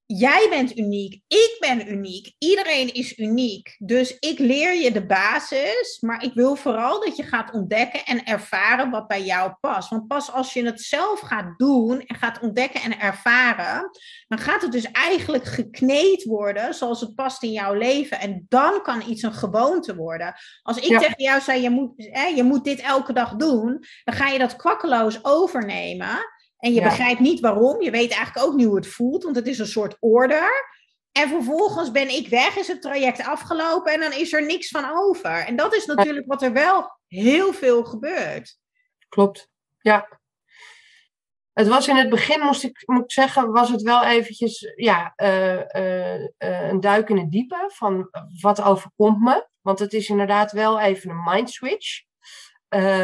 Jij 0.06 0.46
bent 0.50 0.78
uniek, 0.78 1.22
ik 1.28 1.56
ben 1.60 1.92
uniek, 1.92 2.34
iedereen 2.38 2.94
is 2.94 3.18
uniek. 3.18 3.76
Dus 3.78 4.18
ik 4.18 4.38
leer 4.38 4.74
je 4.74 4.92
de 4.92 5.06
basis, 5.06 5.98
maar 6.00 6.22
ik 6.22 6.34
wil 6.34 6.56
vooral 6.56 7.04
dat 7.04 7.16
je 7.16 7.22
gaat 7.22 7.52
ontdekken 7.52 8.04
en 8.04 8.24
ervaren 8.24 8.90
wat 8.90 9.06
bij 9.06 9.22
jou 9.24 9.52
past. 9.60 9.88
Want 9.90 10.06
pas 10.06 10.32
als 10.32 10.52
je 10.52 10.64
het 10.64 10.80
zelf 10.80 11.20
gaat 11.20 11.58
doen 11.58 12.00
en 12.00 12.16
gaat 12.16 12.40
ontdekken 12.40 12.80
en 12.80 13.00
ervaren, 13.00 13.90
dan 14.28 14.38
gaat 14.38 14.62
het 14.62 14.72
dus 14.72 14.90
eigenlijk 14.90 15.44
gekneed 15.44 16.24
worden 16.24 16.74
zoals 16.74 17.00
het 17.00 17.14
past 17.14 17.42
in 17.42 17.52
jouw 17.52 17.74
leven. 17.74 18.20
En 18.20 18.46
dan 18.48 18.82
kan 18.82 19.02
iets 19.08 19.22
een 19.22 19.32
gewoonte 19.34 19.96
worden. 19.96 20.34
Als 20.62 20.76
ik 20.76 20.84
Ja. 20.84 20.98
tegen 20.98 21.22
jou 21.24 21.40
zei, 21.40 21.62
je 21.62 21.70
moet, 21.70 21.92
hè, 21.96 22.26
je 22.26 22.42
moet 22.42 22.64
dit 22.64 22.80
elke 22.80 23.12
dag 23.12 23.34
doen, 23.34 23.84
dan 24.04 24.14
ga 24.14 24.28
je 24.28 24.38
dat 24.38 24.56
kwakkeloos 24.56 25.18
overnemen. 25.24 26.18
En 26.64 26.72
je 26.72 26.80
Ja. 26.80 26.88
begrijpt 26.88 27.20
niet 27.20 27.40
waarom. 27.40 27.82
Je 27.82 27.90
weet 27.90 28.12
eigenlijk 28.12 28.46
ook 28.46 28.54
niet 28.54 28.66
hoe 28.66 28.76
het 28.76 28.86
voelt, 28.86 29.22
want 29.22 29.36
het 29.36 29.46
is 29.46 29.58
een 29.58 29.66
soort 29.66 29.96
order. 30.00 30.72
En 31.12 31.28
vervolgens 31.28 31.90
ben 31.90 32.08
ik 32.08 32.28
weg, 32.28 32.56
is 32.56 32.68
het 32.68 32.82
traject 32.82 33.26
afgelopen 33.26 33.92
en 33.92 34.00
dan 34.00 34.12
is 34.12 34.32
er 34.32 34.46
niks 34.46 34.68
van 34.68 34.84
over. 34.90 35.30
En 35.46 35.56
dat 35.56 35.74
is 35.74 35.86
natuurlijk 35.86 36.26
wat 36.26 36.42
er 36.42 36.52
wel 36.52 36.98
heel 37.06 37.52
veel 37.52 37.84
gebeurt. 37.84 38.58
Klopt. 39.08 39.48
Ja. 39.78 40.20
Het 41.52 41.68
was 41.68 41.88
in 41.88 41.96
het 41.96 42.08
begin, 42.10 42.40
moest 42.40 42.64
ik, 42.64 42.82
moet 42.86 43.04
ik 43.04 43.12
zeggen, 43.12 43.52
was 43.52 43.70
het 43.70 43.82
wel 43.82 44.04
eventjes 44.04 44.72
ja, 44.76 45.12
eh, 45.16 45.74
eh, 45.74 46.24
eh, 46.38 46.68
een 46.68 46.80
duik 46.80 47.08
in 47.08 47.18
het 47.18 47.30
diepe 47.30 47.70
van 47.72 48.08
wat 48.40 48.62
overkomt 48.62 49.20
me. 49.20 49.48
Want 49.60 49.78
het 49.78 49.92
is 49.92 50.08
inderdaad 50.08 50.52
wel 50.52 50.80
even 50.80 51.10
een 51.10 51.22
mind 51.24 51.50
switch. 51.50 52.02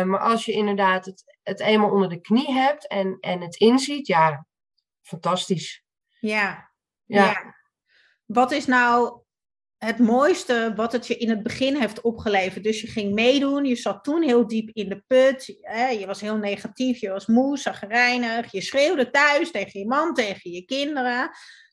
Maar 0.05 0.19
als 0.19 0.45
je 0.45 0.53
inderdaad 0.53 1.05
het, 1.05 1.25
het 1.43 1.61
eenmaal 1.61 1.91
onder 1.91 2.09
de 2.09 2.21
knie 2.21 2.53
hebt 2.53 2.89
en, 2.89 3.17
en 3.21 3.41
het 3.41 3.57
inziet, 3.57 4.07
ja, 4.07 4.47
fantastisch. 5.03 5.85
Ja. 6.21 6.71
Ja. 7.05 7.25
ja. 7.25 7.55
Wat 8.27 8.53
is 8.53 8.67
nou 8.67 9.21
het 9.79 9.99
mooiste 9.99 10.73
wat 10.77 10.93
het 10.93 11.07
je 11.07 11.17
in 11.17 11.31
het 11.31 11.43
begin 11.43 11.77
heeft 11.77 12.01
opgeleverd? 12.01 12.65
Dus 12.65 12.81
je 12.81 12.87
ging 12.87 13.13
meedoen, 13.13 13.65
je 13.65 13.77
zat 13.77 14.05
toen 14.05 14.23
heel 14.23 14.47
diep 14.47 14.71
in 14.73 14.89
de 14.89 15.03
put, 15.07 15.59
hè, 15.61 15.89
je 15.89 16.07
was 16.07 16.21
heel 16.21 16.37
negatief, 16.37 17.01
je 17.01 17.11
was 17.11 17.27
moe, 17.27 17.59
zagrijnig, 17.59 18.53
je 18.53 18.61
schreeuwde 18.61 19.11
thuis 19.11 19.51
tegen 19.51 19.81
je 19.81 19.87
man, 19.87 20.15
tegen 20.15 20.51
je 20.51 20.65
kinderen. 20.65 21.31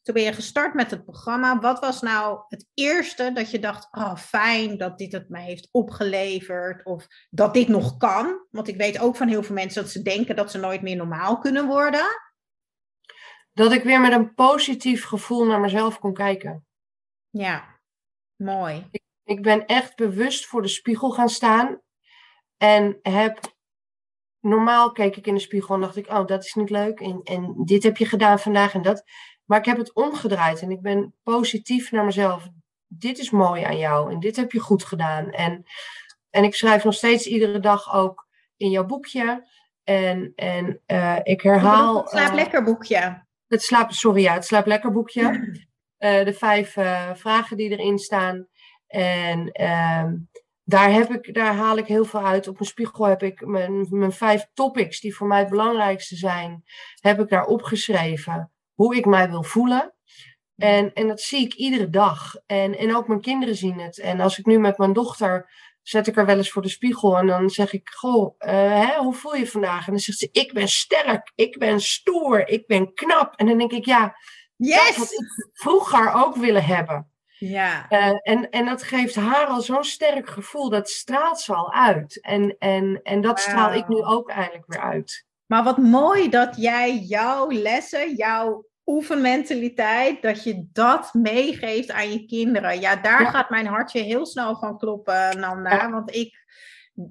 Toen 0.08 0.16
ben 0.16 0.26
je 0.26 0.34
gestart 0.34 0.74
met 0.74 0.92
het 0.92 1.04
programma. 1.04 1.60
Wat 1.60 1.80
was 1.80 2.02
nou 2.02 2.44
het 2.48 2.66
eerste 2.74 3.32
dat 3.34 3.52
je 3.52 3.60
dacht, 3.60 3.88
oh 3.92 4.16
fijn 4.16 4.78
dat 4.78 4.98
dit 4.98 5.12
het 5.12 5.30
mij 5.30 5.44
heeft 5.44 5.70
opgeleverd 5.72 6.86
of 6.86 7.08
dat 7.30 7.54
dit 7.54 7.68
nog 7.68 7.98
kan? 7.98 8.46
Want 8.50 8.68
ik 8.68 8.78
weet 8.78 9.00
ook 9.00 9.16
van 9.16 9.28
heel 9.28 9.44
veel 9.44 9.56
mensen 9.56 9.82
dat 9.82 9.92
ze 9.92 10.02
denken 10.02 10.36
dat 10.36 10.52
ze 10.52 10.58
nooit 10.58 10.82
meer 10.82 10.96
normaal 10.96 11.38
kunnen 11.38 11.68
worden. 11.68 12.06
Dat 13.54 13.72
ik 13.72 13.84
weer 13.84 14.02
met 14.02 14.12
een 14.12 14.34
positief 14.34 15.06
gevoel 15.06 15.46
naar 15.46 15.60
mezelf 15.60 16.00
kon 16.00 16.14
kijken. 16.14 16.66
Ja, 17.30 17.80
mooi. 18.36 18.90
Ik 19.24 19.42
ben 19.42 19.66
echt 19.66 19.96
bewust 19.96 20.46
voor 20.46 20.62
de 20.62 20.68
spiegel 20.68 21.12
gaan 21.12 21.30
staan. 21.30 21.82
En 22.58 23.00
heb. 23.02 23.56
Normaal 24.40 24.92
keek 24.92 25.16
ik 25.16 25.28
in 25.28 25.34
de 25.34 25.40
spiegel 25.40 25.76
en 25.76 25.82
dacht 25.82 25.96
ik: 25.96 26.08
Oh, 26.08 26.26
dat 26.26 26.44
is 26.44 26.54
niet 26.54 26.70
leuk. 26.70 27.00
En, 27.00 27.22
en 27.24 27.54
dit 27.66 27.84
heb 27.84 27.98
je 27.98 28.06
gedaan 28.06 28.40
vandaag 28.40 28.74
en 28.74 28.82
dat. 28.82 29.04
Maar 29.48 29.60
ik 29.60 29.66
heb 29.66 29.78
het 29.78 29.94
omgedraaid 29.94 30.62
en 30.62 30.72
ik 30.72 30.82
ben 30.82 31.16
positief 31.24 31.92
naar 31.92 32.06
mezelf. 32.06 32.48
Dit 32.88 33.18
is 33.18 33.30
mooi 33.30 33.64
aan 33.64 33.78
jou 33.78 34.12
en 34.12 34.20
dit 34.20 34.36
heb 34.36 34.52
je 34.52 34.60
goed 34.60 34.84
gedaan. 34.84 35.32
En, 35.32 35.64
en 36.30 36.44
ik 36.44 36.56
schrijf 36.56 36.84
nog 36.84 36.94
steeds 36.94 37.26
iedere 37.26 37.60
dag 37.60 37.94
ook 37.94 38.28
in 38.58 38.70
jouw 38.70 38.86
boekje. 38.86 39.48
En, 39.84 40.34
en 40.36 40.82
eh, 40.86 41.18
ik 41.24 41.42
herhaal. 41.42 41.98
Het 41.98 42.10
slaap 42.10 42.30
eh, 42.30 42.36
lekker 42.36 42.64
boekje. 42.64 43.26
het 43.48 43.62
slaap, 43.62 43.92
sorry, 43.92 44.22
ja, 44.22 44.34
het 44.34 44.46
slaap 44.46 44.66
lekker 44.66 44.92
boekje. 44.92 45.56
Eh, 45.98 46.26
de 46.26 46.34
vijf 46.34 46.72
vragen 47.14 47.58
die 47.58 47.70
erin 47.70 47.98
staan. 47.98 48.48
En 48.88 49.52
ehm, 49.52 50.16
daar, 50.64 50.92
heb 50.92 51.10
ik, 51.10 51.34
daar 51.34 51.56
haal 51.56 51.78
ik 51.78 51.88
heel 51.88 52.06
veel 52.06 52.26
uit. 52.26 52.48
Op 52.48 52.54
mijn 52.54 52.70
spiegel 52.70 53.06
heb 53.06 53.24
ik 53.24 53.46
mijn, 53.46 53.88
mijn 53.90 54.12
vijf 54.12 54.48
topics 54.54 55.00
die 55.00 55.16
voor 55.16 55.28
mij 55.28 55.40
het 55.40 55.50
belangrijkste 55.50 56.16
zijn, 56.16 56.64
heb 57.00 57.20
ik 57.20 57.30
daar 57.30 57.46
opgeschreven. 57.46 58.52
Hoe 58.78 58.96
ik 58.96 59.06
mij 59.06 59.30
wil 59.30 59.44
voelen. 59.44 59.94
En, 60.56 60.94
en 60.94 61.08
dat 61.08 61.22
zie 61.22 61.46
ik 61.46 61.54
iedere 61.54 61.90
dag. 61.90 62.36
En, 62.46 62.78
en 62.78 62.96
ook 62.96 63.08
mijn 63.08 63.22
kinderen 63.22 63.56
zien 63.56 63.80
het. 63.80 64.00
En 64.00 64.20
als 64.20 64.38
ik 64.38 64.46
nu 64.46 64.60
met 64.60 64.78
mijn 64.78 64.94
dochter 64.94 65.50
zet 65.82 66.08
ik 66.08 66.16
haar 66.16 66.26
wel 66.26 66.38
eens 66.38 66.52
voor 66.52 66.62
de 66.62 66.70
spiegel 66.70 67.18
en 67.18 67.28
dan 67.28 67.50
zeg 67.50 67.74
ik: 67.74 67.90
Goh, 67.90 68.36
eh, 68.38 68.54
hè, 68.54 68.98
hoe 68.98 69.14
voel 69.14 69.36
je 69.36 69.48
vandaag? 69.48 69.86
En 69.86 69.92
dan 69.92 70.02
zegt 70.02 70.18
ze: 70.18 70.30
Ik 70.32 70.54
ben 70.54 70.68
sterk, 70.68 71.32
ik 71.36 71.58
ben 71.58 71.80
stoer, 71.80 72.48
ik 72.48 72.68
ben 72.68 72.94
knap. 72.94 73.34
En 73.36 73.46
dan 73.46 73.58
denk 73.58 73.72
ik: 73.72 73.86
Ja, 73.86 74.02
dat 74.58 74.78
had 74.78 74.96
Yes! 74.98 75.12
ik 75.12 75.52
vroeger 75.54 76.14
ook 76.14 76.36
willen 76.36 76.66
hebben. 76.66 77.12
Ja, 77.40 77.90
Eh, 77.90 78.14
en, 78.22 78.50
en 78.50 78.66
dat 78.66 78.84
geeft 78.84 79.16
haar 79.16 79.46
al 79.46 79.62
zo'n 79.62 79.84
sterk 79.84 80.30
gevoel, 80.30 80.70
dat 80.70 80.90
straalt 80.90 81.40
ze 81.40 81.54
al 81.54 81.74
uit. 81.74 82.22
En, 82.22 82.56
en, 82.58 83.00
en 83.04 83.22
dat 83.22 83.40
straal 83.40 83.74
ik 83.74 83.88
nu 83.88 84.04
ook 84.04 84.30
eindelijk 84.30 84.64
weer 84.68 84.82
uit. 84.82 85.27
Maar 85.48 85.64
wat 85.64 85.78
mooi 85.78 86.30
dat 86.30 86.56
jij 86.56 86.98
jouw 86.98 87.52
lessen, 87.52 88.16
jouw 88.16 88.66
oefenmentaliteit, 88.86 90.22
dat 90.22 90.44
je 90.44 90.68
dat 90.74 91.14
meegeeft 91.14 91.92
aan 91.92 92.12
je 92.12 92.26
kinderen. 92.26 92.80
Ja, 92.80 92.96
daar 92.96 93.26
gaat 93.26 93.50
mijn 93.50 93.66
hartje 93.66 94.02
heel 94.02 94.26
snel 94.26 94.56
van 94.56 94.78
kloppen, 94.78 95.40
Nanda. 95.40 95.90
Want 95.90 96.16
ik, 96.16 96.46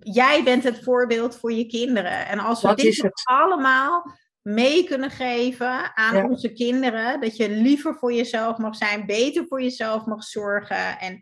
jij 0.01 0.43
bent 0.45 0.65
het 0.65 0.83
voorbeeld 0.85 1.37
voor 1.37 1.53
je 1.53 1.67
kinderen. 1.67 2.27
En 2.27 2.39
als 2.39 2.63
we 2.63 2.75
dit 2.75 3.11
allemaal 3.25 4.03
mee 4.43 4.85
kunnen 4.85 5.11
geven 5.11 5.97
aan 5.97 6.25
onze 6.31 6.53
kinderen, 6.53 7.21
dat 7.21 7.37
je 7.37 7.51
liever 7.51 7.95
voor 7.95 8.13
jezelf 8.13 8.57
mag 8.59 8.77
zijn, 8.77 9.07
beter 9.07 9.47
voor 9.47 9.63
jezelf 9.63 10.05
mag 10.05 10.25
zorgen. 10.25 10.99
En 10.99 11.21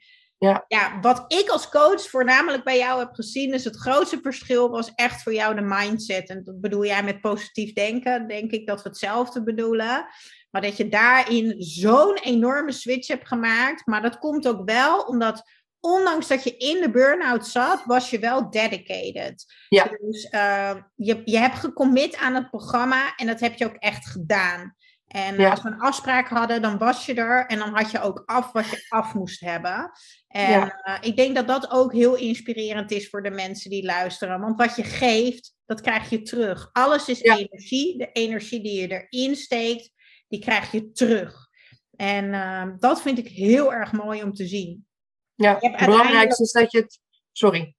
ja. 0.49 0.65
ja, 0.69 1.01
wat 1.01 1.25
ik 1.33 1.49
als 1.49 1.69
coach 1.69 2.09
voornamelijk 2.09 2.65
bij 2.65 2.79
jou 2.79 2.99
heb 2.99 3.15
gezien, 3.15 3.53
is 3.53 3.65
het 3.65 3.77
grootste 3.77 4.19
verschil 4.23 4.71
was 4.71 4.95
echt 4.95 5.23
voor 5.23 5.35
jou 5.35 5.55
de 5.55 5.61
mindset. 5.61 6.29
En 6.29 6.45
dat 6.45 6.61
bedoel 6.61 6.85
jij 6.85 7.03
met 7.03 7.21
positief 7.21 7.73
denken, 7.73 8.29
denk 8.29 8.51
ik 8.51 8.67
dat 8.67 8.83
we 8.83 8.89
hetzelfde 8.89 9.43
bedoelen. 9.43 10.07
Maar 10.51 10.63
dat 10.63 10.77
je 10.77 10.89
daarin 10.89 11.55
zo'n 11.59 12.19
enorme 12.19 12.73
switch 12.73 13.09
hebt 13.09 13.29
gemaakt. 13.29 13.87
Maar 13.87 14.03
dat 14.03 14.19
komt 14.19 14.49
ook 14.49 14.71
wel 14.71 15.01
omdat, 15.01 15.51
ondanks 15.81 16.29
dat 16.29 16.45
je 16.45 16.57
in 16.57 16.81
de 16.81 16.91
burn-out 16.91 17.47
zat, 17.47 17.85
was 17.85 18.11
je 18.11 18.19
wel 18.19 18.51
dedicated. 18.51 19.45
Ja. 19.69 19.85
Dus 19.85 20.29
uh, 20.31 20.75
je, 20.95 21.23
je 21.25 21.39
hebt 21.39 21.59
gecommit 21.59 22.17
aan 22.17 22.35
het 22.35 22.51
programma 22.51 23.17
en 23.17 23.27
dat 23.27 23.41
heb 23.41 23.55
je 23.55 23.65
ook 23.65 23.77
echt 23.79 24.07
gedaan. 24.07 24.75
En 25.15 25.51
als 25.51 25.63
we 25.63 25.69
een 25.69 25.81
afspraak 25.81 26.29
hadden, 26.29 26.63
dan 26.63 26.79
was 26.79 27.07
je 27.07 27.15
er 27.15 27.47
en 27.47 27.59
dan 27.59 27.75
had 27.75 27.91
je 27.91 28.01
ook 28.01 28.23
af 28.27 28.53
wat 28.53 28.71
je 28.71 28.87
af 28.89 29.15
moest 29.15 29.41
hebben. 29.41 29.91
En 30.37 30.81
uh, 30.85 30.99
ik 31.01 31.17
denk 31.17 31.35
dat 31.35 31.47
dat 31.47 31.71
ook 31.71 31.93
heel 31.93 32.17
inspirerend 32.17 32.91
is 32.91 33.09
voor 33.09 33.23
de 33.23 33.31
mensen 33.31 33.71
die 33.71 33.85
luisteren. 33.85 34.41
Want 34.41 34.57
wat 34.57 34.77
je 34.77 34.83
geeft, 34.83 35.55
dat 35.65 35.81
krijg 35.81 36.11
je 36.11 36.23
terug. 36.23 36.69
Alles 36.73 37.09
is 37.09 37.23
energie. 37.23 37.99
De 37.99 38.13
energie 38.13 38.63
die 38.63 38.81
je 38.81 38.89
erin 38.89 39.37
steekt, 39.37 39.91
die 40.29 40.41
krijg 40.41 40.73
je 40.73 40.91
terug. 40.91 41.49
En 41.97 42.25
uh, 42.25 42.65
dat 42.79 43.03
vind 43.03 43.19
ik 43.19 43.29
heel 43.29 43.73
erg 43.73 43.93
mooi 43.93 44.23
om 44.23 44.33
te 44.33 44.47
zien. 44.47 44.87
Ja, 45.35 45.57
het 45.61 45.87
belangrijkste 45.87 46.43
is 46.43 46.53
dat 46.53 46.73
je 46.73 46.79
het. 46.79 47.01
Sorry. 47.33 47.75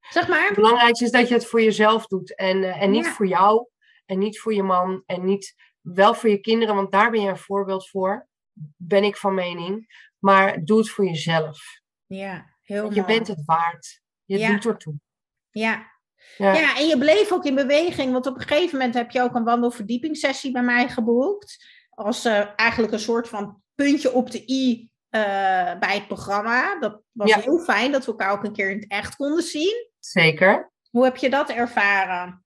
Zeg 0.00 0.28
maar. 0.28 0.46
Het 0.46 0.54
belangrijkste 0.54 1.04
is 1.04 1.10
dat 1.10 1.28
je 1.28 1.34
het 1.34 1.46
voor 1.46 1.62
jezelf 1.62 2.06
doet. 2.06 2.36
En, 2.36 2.56
uh, 2.56 2.82
en 2.82 2.90
niet 2.90 3.08
voor 3.08 3.26
jou. 3.26 3.66
En 4.06 4.18
niet 4.18 4.40
voor 4.40 4.54
je 4.54 4.62
man. 4.62 5.02
En 5.06 5.24
niet 5.24 5.54
wel 5.80 6.14
voor 6.14 6.30
je 6.30 6.40
kinderen, 6.40 6.74
want 6.74 6.92
daar 6.92 7.10
ben 7.10 7.20
je 7.20 7.28
een 7.28 7.36
voorbeeld 7.36 7.88
voor. 7.88 8.28
Ben 8.76 9.04
ik 9.04 9.16
van 9.16 9.34
mening. 9.34 9.86
Maar 10.18 10.64
doe 10.64 10.78
het 10.78 10.90
voor 10.90 11.04
jezelf. 11.04 11.80
Ja, 12.14 12.46
heel 12.62 12.82
mooi. 12.82 12.94
Je 12.94 13.04
bent 13.04 13.28
het 13.28 13.42
waard. 13.44 14.00
Je 14.24 14.38
ja. 14.38 14.50
doet 14.50 14.64
ertoe. 14.64 14.94
Ja. 15.50 15.90
ja. 16.36 16.52
Ja. 16.52 16.76
en 16.76 16.86
je 16.86 16.98
bleef 16.98 17.32
ook 17.32 17.44
in 17.44 17.54
beweging. 17.54 18.12
Want 18.12 18.26
op 18.26 18.34
een 18.34 18.40
gegeven 18.40 18.78
moment 18.78 18.94
heb 18.94 19.10
je 19.10 19.22
ook 19.22 19.34
een 19.34 19.44
wandelverdiepingssessie 19.44 20.52
bij 20.52 20.62
mij 20.62 20.88
geboekt. 20.88 21.66
Als 21.90 22.26
uh, 22.26 22.46
eigenlijk 22.56 22.92
een 22.92 23.00
soort 23.00 23.28
van 23.28 23.62
puntje 23.74 24.12
op 24.12 24.30
de 24.30 24.50
i 24.50 24.90
uh, 25.10 25.78
bij 25.78 25.94
het 25.94 26.06
programma. 26.06 26.78
Dat 26.78 27.02
was 27.12 27.34
heel 27.34 27.58
fijn 27.58 27.92
dat 27.92 28.04
we 28.04 28.10
elkaar 28.10 28.32
ook 28.32 28.44
een 28.44 28.52
keer 28.52 28.70
in 28.70 28.78
het 28.78 28.90
echt 28.90 29.16
konden 29.16 29.42
zien. 29.42 29.90
Zeker. 29.98 30.72
Hoe 30.90 31.04
heb 31.04 31.16
je 31.16 31.30
dat 31.30 31.50
ervaren? 31.50 32.44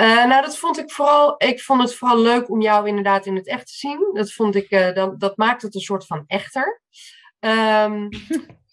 Uh, 0.00 0.26
nou, 0.26 0.42
dat 0.42 0.58
vond 0.58 0.78
ik 0.78 0.90
vooral. 0.90 1.34
Ik 1.36 1.62
vond 1.62 1.82
het 1.82 1.94
vooral 1.94 2.18
leuk 2.18 2.50
om 2.50 2.60
jou 2.60 2.88
inderdaad 2.88 3.26
in 3.26 3.36
het 3.36 3.46
echt 3.46 3.66
te 3.66 3.72
zien. 3.72 4.10
Dat 4.12 4.32
vond 4.32 4.54
ik. 4.54 4.70
Uh, 4.70 4.94
dat, 4.94 5.20
dat 5.20 5.36
maakt 5.36 5.62
het 5.62 5.74
een 5.74 5.80
soort 5.80 6.06
van 6.06 6.24
echter. 6.26 6.82
Um, 7.40 8.08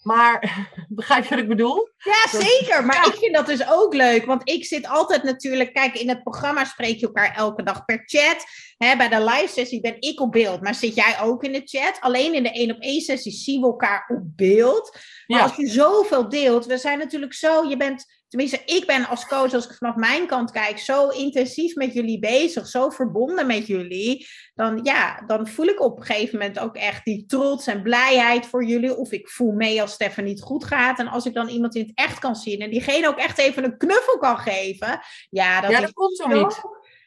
maar 0.04 0.68
begrijp 0.90 1.24
je 1.24 1.30
wat 1.30 1.40
ik 1.40 1.48
bedoel? 1.48 1.90
Ja, 1.98 2.40
zeker. 2.40 2.86
Maar 2.86 3.08
ik 3.08 3.14
vind 3.14 3.36
dat 3.36 3.46
dus 3.46 3.70
ook 3.70 3.94
leuk. 3.94 4.26
Want 4.26 4.50
ik 4.50 4.66
zit 4.66 4.88
altijd 4.88 5.24
natuurlijk. 5.24 5.74
Kijk, 5.74 5.96
in 5.96 6.10
het 6.10 6.24
programma 6.24 6.66
spreek 6.66 7.00
je 7.00 7.06
elkaar 7.06 7.36
elke 7.36 7.64
dag 7.64 7.86
per 7.86 8.04
chat. 8.06 8.46
Hè, 8.78 8.96
bij 8.98 9.10
de 9.10 9.24
live 9.24 9.48
sessie 9.48 9.82
ben 9.82 9.96
ik 10.00 10.20
op 10.20 10.32
beeld. 10.32 10.62
Maar 10.62 10.76
zit 10.76 10.96
jij 10.96 11.22
ook 11.22 11.44
in 11.44 11.52
de 11.52 11.62
chat? 11.66 11.98
Alleen 12.00 12.34
in 12.34 12.44
de 12.44 12.52
één 12.52 12.72
op 12.72 12.82
één 12.82 13.02
sessie 13.02 13.32
zien 13.32 13.62
we 13.62 13.68
elkaar 13.68 14.06
op 14.08 14.22
beeld. 14.24 14.98
Maar 15.28 15.38
ja. 15.38 15.44
als 15.44 15.56
je 15.56 15.68
zoveel 15.68 16.30
deelt. 16.30 16.66
We 16.66 16.78
zijn 16.78 16.98
natuurlijk 16.98 17.34
zo. 17.34 17.64
Je 17.70 17.78
bent 17.78 18.23
tenminste, 18.34 18.62
ik 18.66 18.86
ben 18.86 19.08
als 19.08 19.28
coach, 19.28 19.54
als 19.54 19.66
ik 19.66 19.74
vanaf 19.74 19.96
mijn 19.96 20.28
kant 20.28 20.52
kijk, 20.52 20.80
zo 20.80 21.10
intensief 21.10 21.76
met 21.76 21.94
jullie 21.94 22.20
bezig, 22.20 22.68
zo 22.68 22.90
verbonden 22.90 23.48
met 23.48 23.68
jullie, 23.68 24.28
dan 24.54 24.80
ja, 24.84 25.24
dan 25.28 25.48
voel 25.48 25.66
ik 25.66 25.82
op 25.82 25.98
een 25.98 26.06
gegeven 26.06 26.40
moment 26.40 26.60
ook 26.60 26.76
echt 26.76 27.06
die 27.06 27.26
trots 27.26 27.68
en 27.68 27.82
blijheid 27.82 28.46
voor 28.46 28.66
jullie. 28.66 28.96
Of 28.96 29.12
ik 29.12 29.30
voel 29.30 29.52
mee 29.52 29.82
als 29.82 29.92
Stefan 29.92 30.24
niet 30.24 30.42
goed 30.42 30.64
gaat. 30.64 31.00
En 31.00 31.08
als 31.08 31.26
ik 31.26 31.34
dan 31.34 31.48
iemand 31.48 31.76
in 31.76 31.82
het 31.82 31.92
echt 31.94 32.20
kan 32.20 32.36
zien 32.36 32.60
en 32.60 32.70
diegene 32.70 33.08
ook 33.08 33.18
echt 33.18 33.38
even 33.38 33.64
een 33.64 33.78
knuffel 33.78 34.18
kan 34.18 34.38
geven, 34.38 35.00
ja, 35.30 35.62
dat, 35.62 35.72
ja, 35.72 35.80
dat 35.80 35.94
komt 35.94 36.18
zo 36.18 36.28
niet. 36.28 36.62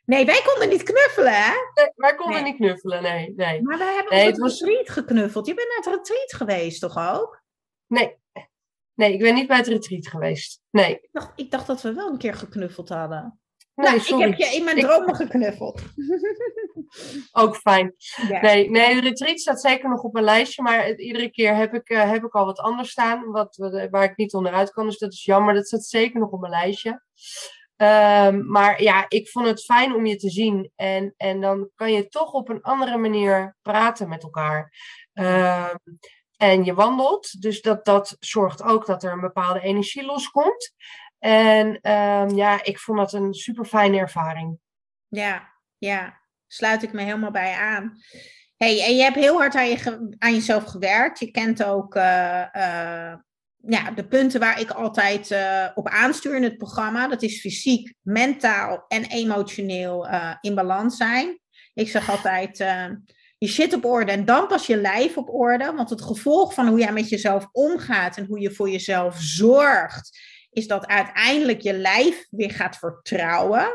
Nee, 0.05 0.25
wij 0.25 0.43
konden 0.45 0.69
niet 0.69 0.83
knuffelen, 0.83 1.33
hè? 1.33 1.53
Nee, 1.75 1.93
wij 1.95 2.15
konden 2.15 2.45
niet 2.45 2.57
knuffelen, 2.57 3.03
nee. 3.03 3.33
nee. 3.37 3.63
Maar 3.63 3.79
wij 3.79 3.95
hebben 3.95 4.17
nee, 4.17 4.27
het 4.27 4.39
was... 4.39 4.61
retreat 4.61 4.91
geknuffeld. 4.91 5.47
Je 5.47 5.55
bent 5.55 5.69
naar 5.69 5.95
het 5.95 5.95
retreat 5.95 6.35
geweest, 6.35 6.81
toch 6.81 6.99
ook? 7.15 7.43
Nee, 7.87 8.17
Nee, 8.97 9.13
ik 9.13 9.19
ben 9.19 9.35
niet 9.35 9.47
bij 9.47 9.57
het 9.57 9.67
retreat 9.67 10.07
geweest. 10.07 10.61
Nee. 10.71 10.93
Ik 10.93 11.09
dacht, 11.13 11.33
ik 11.37 11.51
dacht 11.51 11.67
dat 11.67 11.83
we 11.83 11.93
wel 11.93 12.11
een 12.11 12.19
keer 12.19 12.35
geknuffeld 12.35 12.89
hadden. 12.89 13.41
Nee, 13.75 13.89
nou, 13.89 14.01
sorry. 14.01 14.25
ik 14.25 14.39
heb 14.39 14.49
je 14.49 14.57
in 14.57 14.65
mijn 14.65 14.79
dromen 14.79 15.15
geknuffeld. 15.15 15.83
Ook 17.33 17.57
fijn. 17.57 17.95
Nee, 18.41 18.71
nee, 18.71 18.95
de 18.95 19.01
retreat 19.01 19.41
staat 19.41 19.61
zeker 19.61 19.89
nog 19.89 20.03
op 20.03 20.13
mijn 20.13 20.25
lijstje, 20.25 20.63
maar 20.63 20.95
iedere 20.95 21.31
keer 21.31 21.55
heb 21.55 21.75
ik, 21.75 21.91
uh, 21.91 22.11
heb 22.11 22.25
ik 22.25 22.35
al 22.35 22.45
wat 22.45 22.59
anders 22.59 22.91
staan, 22.91 23.31
wat, 23.31 23.57
waar 23.91 24.05
ik 24.05 24.17
niet 24.17 24.35
onderuit 24.35 24.71
kan. 24.71 24.87
Dus 24.87 24.99
dat 24.99 25.13
is 25.13 25.25
jammer. 25.25 25.55
Dat 25.55 25.67
staat 25.67 25.85
zeker 25.85 26.21
nog 26.21 26.31
op 26.31 26.41
mijn 26.41 26.53
lijstje. 26.53 27.03
Um, 27.77 28.51
maar 28.51 28.83
ja, 28.83 29.05
ik 29.09 29.29
vond 29.29 29.47
het 29.47 29.65
fijn 29.65 29.95
om 29.95 30.07
je 30.07 30.17
te 30.17 30.31
zien. 30.31 30.73
En, 30.77 31.15
en 31.17 31.41
dan 31.41 31.71
kan 31.75 31.93
je 31.93 32.09
toch 32.09 32.33
op 32.33 32.49
een 32.49 32.63
andere 32.63 32.97
manier 32.97 33.57
praten 33.63 34.09
met 34.09 34.23
elkaar. 34.23 34.73
Um, 35.13 35.99
en 36.37 36.65
je 36.65 36.75
wandelt. 36.75 37.43
Dus 37.43 37.63
dat, 37.63 37.85
dat 37.85 38.17
zorgt 38.21 38.63
ook 38.63 38.87
dat 38.87 39.03
er 39.03 39.13
een 39.13 39.21
bepaalde 39.21 39.61
energie 39.61 40.05
loskomt. 40.05 40.75
En 41.19 41.67
um, 41.67 42.37
ja, 42.37 42.65
ik 42.65 42.79
vond 42.79 42.99
dat 42.99 43.13
een 43.13 43.35
super 43.35 43.65
fijne 43.65 43.99
ervaring. 43.99 44.59
Ja, 45.09 45.53
ja, 45.79 46.21
sluit 46.47 46.83
ik 46.83 46.93
me 46.93 47.03
helemaal 47.03 47.31
bij 47.31 47.55
aan. 47.55 47.97
Hey, 48.57 48.85
en 48.85 48.97
je 48.97 49.03
hebt 49.03 49.17
heel 49.17 49.37
hard 49.37 49.55
aan, 49.55 49.69
je, 49.69 50.17
aan 50.19 50.35
jezelf 50.35 50.65
gewerkt. 50.65 51.19
Je 51.19 51.31
kent 51.31 51.65
ook 51.65 51.95
uh, 51.95 52.47
uh, 52.57 53.15
ja, 53.57 53.91
de 53.95 54.07
punten 54.09 54.41
waar 54.41 54.61
ik 54.61 54.71
altijd 54.71 55.31
uh, 55.31 55.69
op 55.75 55.89
aanstuur 55.89 56.37
in 56.37 56.43
het 56.43 56.57
programma. 56.57 57.09
Dat 57.09 57.23
is 57.23 57.41
fysiek, 57.41 57.95
mentaal 58.01 58.85
en 58.89 59.05
emotioneel 59.05 60.09
in 60.41 60.55
balans 60.55 60.97
zijn. 60.97 61.41
Ik 61.75 61.89
zeg 61.89 62.11
altijd, 62.11 62.65
je 63.39 63.49
shit 63.49 63.75
op 63.75 63.85
orde 63.85 64.13
en 64.13 64.25
dan 64.25 64.47
pas 64.47 64.67
je 64.67 64.77
lijf 64.77 65.17
op 65.17 65.35
orde. 65.35 65.73
Want 65.73 65.91
het 65.91 66.03
gevolg 66.03 66.55
van 66.55 66.69
hoe 66.69 66.79
jij 66.79 66.93
met 66.93 67.09
jezelf 67.09 67.49
omgaat 67.53 68.17
en 68.17 68.27
hoe 68.27 68.41
je 68.41 68.51
voor 68.51 68.71
jezelf 68.71 69.17
zorgt, 69.19 70.19
is 70.51 70.67
dat 70.67 70.87
uiteindelijk 70.87 71.61
je 71.61 71.73
lijf 71.73 72.27
weer 72.31 72.51
gaat 72.51 72.79
vertrouwen. 72.79 73.69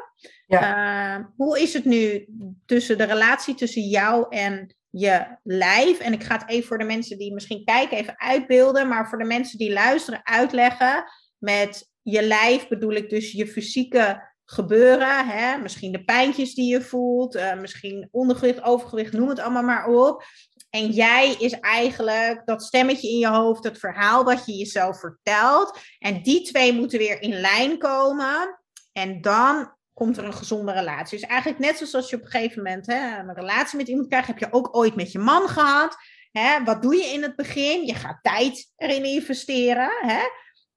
Ja. 0.47 1.17
Uh, 1.17 1.25
hoe 1.35 1.61
is 1.61 1.73
het 1.73 1.85
nu 1.85 2.27
tussen 2.65 2.97
de 2.97 3.03
relatie 3.03 3.55
tussen 3.55 3.81
jou 3.81 4.25
en 4.29 4.75
je 4.89 5.37
lijf? 5.43 5.99
En 5.99 6.13
ik 6.13 6.23
ga 6.23 6.37
het 6.37 6.49
even 6.49 6.67
voor 6.67 6.77
de 6.77 6.83
mensen 6.83 7.17
die 7.17 7.33
misschien 7.33 7.65
kijken, 7.65 7.97
even 7.97 8.19
uitbeelden. 8.19 8.87
Maar 8.87 9.09
voor 9.09 9.17
de 9.17 9.25
mensen 9.25 9.57
die 9.57 9.73
luisteren, 9.73 10.25
uitleggen. 10.25 11.03
Met 11.37 11.89
je 12.01 12.23
lijf 12.23 12.67
bedoel 12.67 12.93
ik 12.93 13.09
dus 13.09 13.31
je 13.31 13.47
fysieke 13.47 14.30
gebeuren. 14.51 15.27
Hè? 15.27 15.57
Misschien 15.57 15.91
de 15.91 16.03
pijntjes 16.03 16.53
die 16.53 16.71
je 16.71 16.81
voelt, 16.81 17.35
uh, 17.35 17.53
misschien 17.53 18.07
ondergewicht, 18.11 18.63
overgewicht, 18.63 19.13
noem 19.13 19.29
het 19.29 19.39
allemaal 19.39 19.63
maar 19.63 19.87
op. 19.87 20.23
En 20.69 20.89
jij 20.91 21.35
is 21.39 21.59
eigenlijk 21.59 22.41
dat 22.45 22.63
stemmetje 22.63 23.09
in 23.09 23.17
je 23.17 23.27
hoofd, 23.27 23.63
het 23.63 23.79
verhaal 23.79 24.23
wat 24.23 24.45
je 24.45 24.57
jezelf 24.57 24.99
vertelt. 24.99 25.79
En 25.99 26.21
die 26.21 26.41
twee 26.41 26.73
moeten 26.73 26.99
weer 26.99 27.21
in 27.21 27.39
lijn 27.39 27.77
komen. 27.77 28.59
En 28.91 29.21
dan 29.21 29.75
komt 29.93 30.17
er 30.17 30.23
een 30.23 30.33
gezonde 30.33 30.71
relatie. 30.71 31.19
Dus 31.19 31.29
eigenlijk 31.29 31.59
net 31.59 31.77
zoals 31.77 31.95
als 31.95 32.09
je 32.09 32.15
op 32.15 32.21
een 32.21 32.29
gegeven 32.29 32.63
moment 32.63 32.85
hè, 32.85 33.19
een 33.19 33.33
relatie 33.33 33.77
met 33.77 33.87
iemand 33.87 34.07
krijgt, 34.07 34.27
heb 34.27 34.39
je 34.39 34.53
ook 34.53 34.75
ooit 34.75 34.95
met 34.95 35.11
je 35.11 35.19
man 35.19 35.47
gehad. 35.49 35.95
Hè? 36.31 36.63
Wat 36.63 36.81
doe 36.81 36.95
je 36.95 37.05
in 37.05 37.21
het 37.21 37.35
begin? 37.35 37.85
Je 37.85 37.95
gaat 37.95 38.19
tijd 38.21 38.71
erin 38.75 39.03
investeren. 39.03 39.91
Hè? 40.01 40.21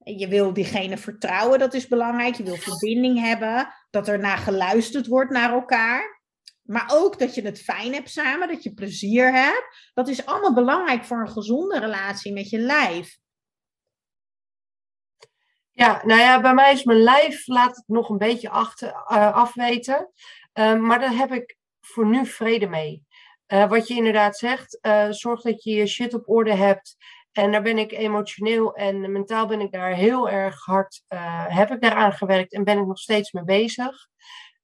Je 0.05 0.29
wil 0.29 0.53
diegene 0.53 0.97
vertrouwen, 0.97 1.59
dat 1.59 1.75
is 1.75 1.89
belangrijk. 1.89 2.35
Je 2.35 2.43
wil 2.43 2.57
verbinding 2.57 3.21
hebben, 3.21 3.69
dat 3.91 4.09
er 4.09 4.19
naar 4.19 4.39
geluisterd 4.39 5.07
wordt 5.07 5.31
naar 5.31 5.53
elkaar. 5.53 6.23
Maar 6.63 6.91
ook 6.93 7.19
dat 7.19 7.35
je 7.35 7.43
het 7.43 7.63
fijn 7.63 7.93
hebt 7.93 8.11
samen, 8.11 8.49
dat 8.49 8.63
je 8.63 8.75
plezier 8.75 9.33
hebt. 9.33 9.91
Dat 9.95 10.09
is 10.09 10.27
allemaal 10.27 10.55
belangrijk 10.55 11.05
voor 11.05 11.21
een 11.21 11.29
gezonde 11.29 11.79
relatie 11.79 12.33
met 12.33 12.51
je 12.51 12.59
lijf. 12.59 13.19
Ja, 15.71 16.03
nou 16.05 16.21
ja, 16.21 16.41
bij 16.41 16.55
mij 16.55 16.73
is 16.73 16.85
mijn 16.85 17.03
lijf, 17.03 17.47
laat 17.47 17.77
het 17.77 17.85
nog 17.87 18.09
een 18.09 18.19
beetje 18.19 18.49
achter, 18.49 18.89
uh, 18.89 19.35
afweten. 19.35 20.11
Uh, 20.55 20.75
maar 20.75 20.99
daar 20.99 21.17
heb 21.17 21.33
ik 21.33 21.57
voor 21.81 22.07
nu 22.07 22.27
vrede 22.27 22.67
mee. 22.67 23.05
Uh, 23.49 23.69
wat 23.69 23.89
je 23.89 23.95
inderdaad 23.95 24.39
zegt, 24.39 24.79
uh, 24.83 25.07
zorg 25.11 25.41
dat 25.43 25.63
je 25.63 25.71
je 25.71 25.87
shit 25.87 26.15
op 26.15 26.29
orde 26.29 26.55
hebt. 26.55 26.97
En 27.35 27.53
daar 27.53 27.63
ben 27.63 27.79
ik 27.79 27.93
emotioneel 27.93 28.75
en 28.75 29.13
mentaal 29.13 29.47
ben 29.47 29.61
ik 29.61 29.73
daar 29.73 29.95
heel 29.95 30.31
erg 30.31 30.65
hard, 30.65 31.03
uh, 31.09 31.45
heb 31.49 31.71
ik 31.71 31.81
daaraan 31.81 32.13
gewerkt 32.13 32.53
en 32.53 32.65
ben 32.65 32.79
ik 32.79 32.87
nog 32.87 32.99
steeds 32.99 33.33
mee 33.33 33.45
bezig. 33.45 34.09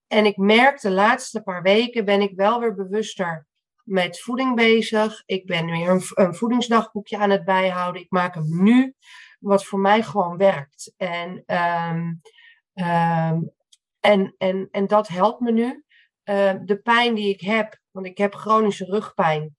En 0.06 0.26
ik 0.26 0.36
merk 0.36 0.80
de 0.80 0.90
laatste 0.90 1.42
paar 1.42 1.62
weken 1.62 2.04
ben 2.04 2.20
ik 2.20 2.32
wel 2.34 2.60
weer 2.60 2.74
bewuster 2.74 3.46
met 3.84 4.20
voeding 4.20 4.56
bezig. 4.56 5.22
Ik 5.26 5.46
ben 5.46 5.66
weer 5.66 5.88
een, 6.14 6.34
voedingsdagboekje 6.34 7.18
aan 7.18 7.30
het 7.30 7.44
bijhouden. 7.44 8.02
Ik 8.02 8.10
maak 8.10 8.34
een 8.34 8.56
menu 8.56 8.94
wat 9.38 9.64
voor 9.64 9.78
mij 9.78 10.02
gewoon 10.02 10.36
werkt. 10.36 10.94
En, 10.96 11.42
ehm, 11.46 12.12
ehm, 12.74 13.40
en, 14.00 14.34
en, 14.38 14.68
en 14.70 14.86
dat 14.86 15.08
helpt 15.08 15.40
me 15.40 15.52
nu. 15.52 15.84
Ehm, 16.22 16.64
de 16.64 16.76
pijn 16.80 17.14
die 17.14 17.28
ik 17.28 17.40
heb, 17.40 17.78
want 17.90 18.06
ik 18.06 18.18
heb 18.18 18.34
chronische 18.34 18.84
rugpijn, 18.84 19.56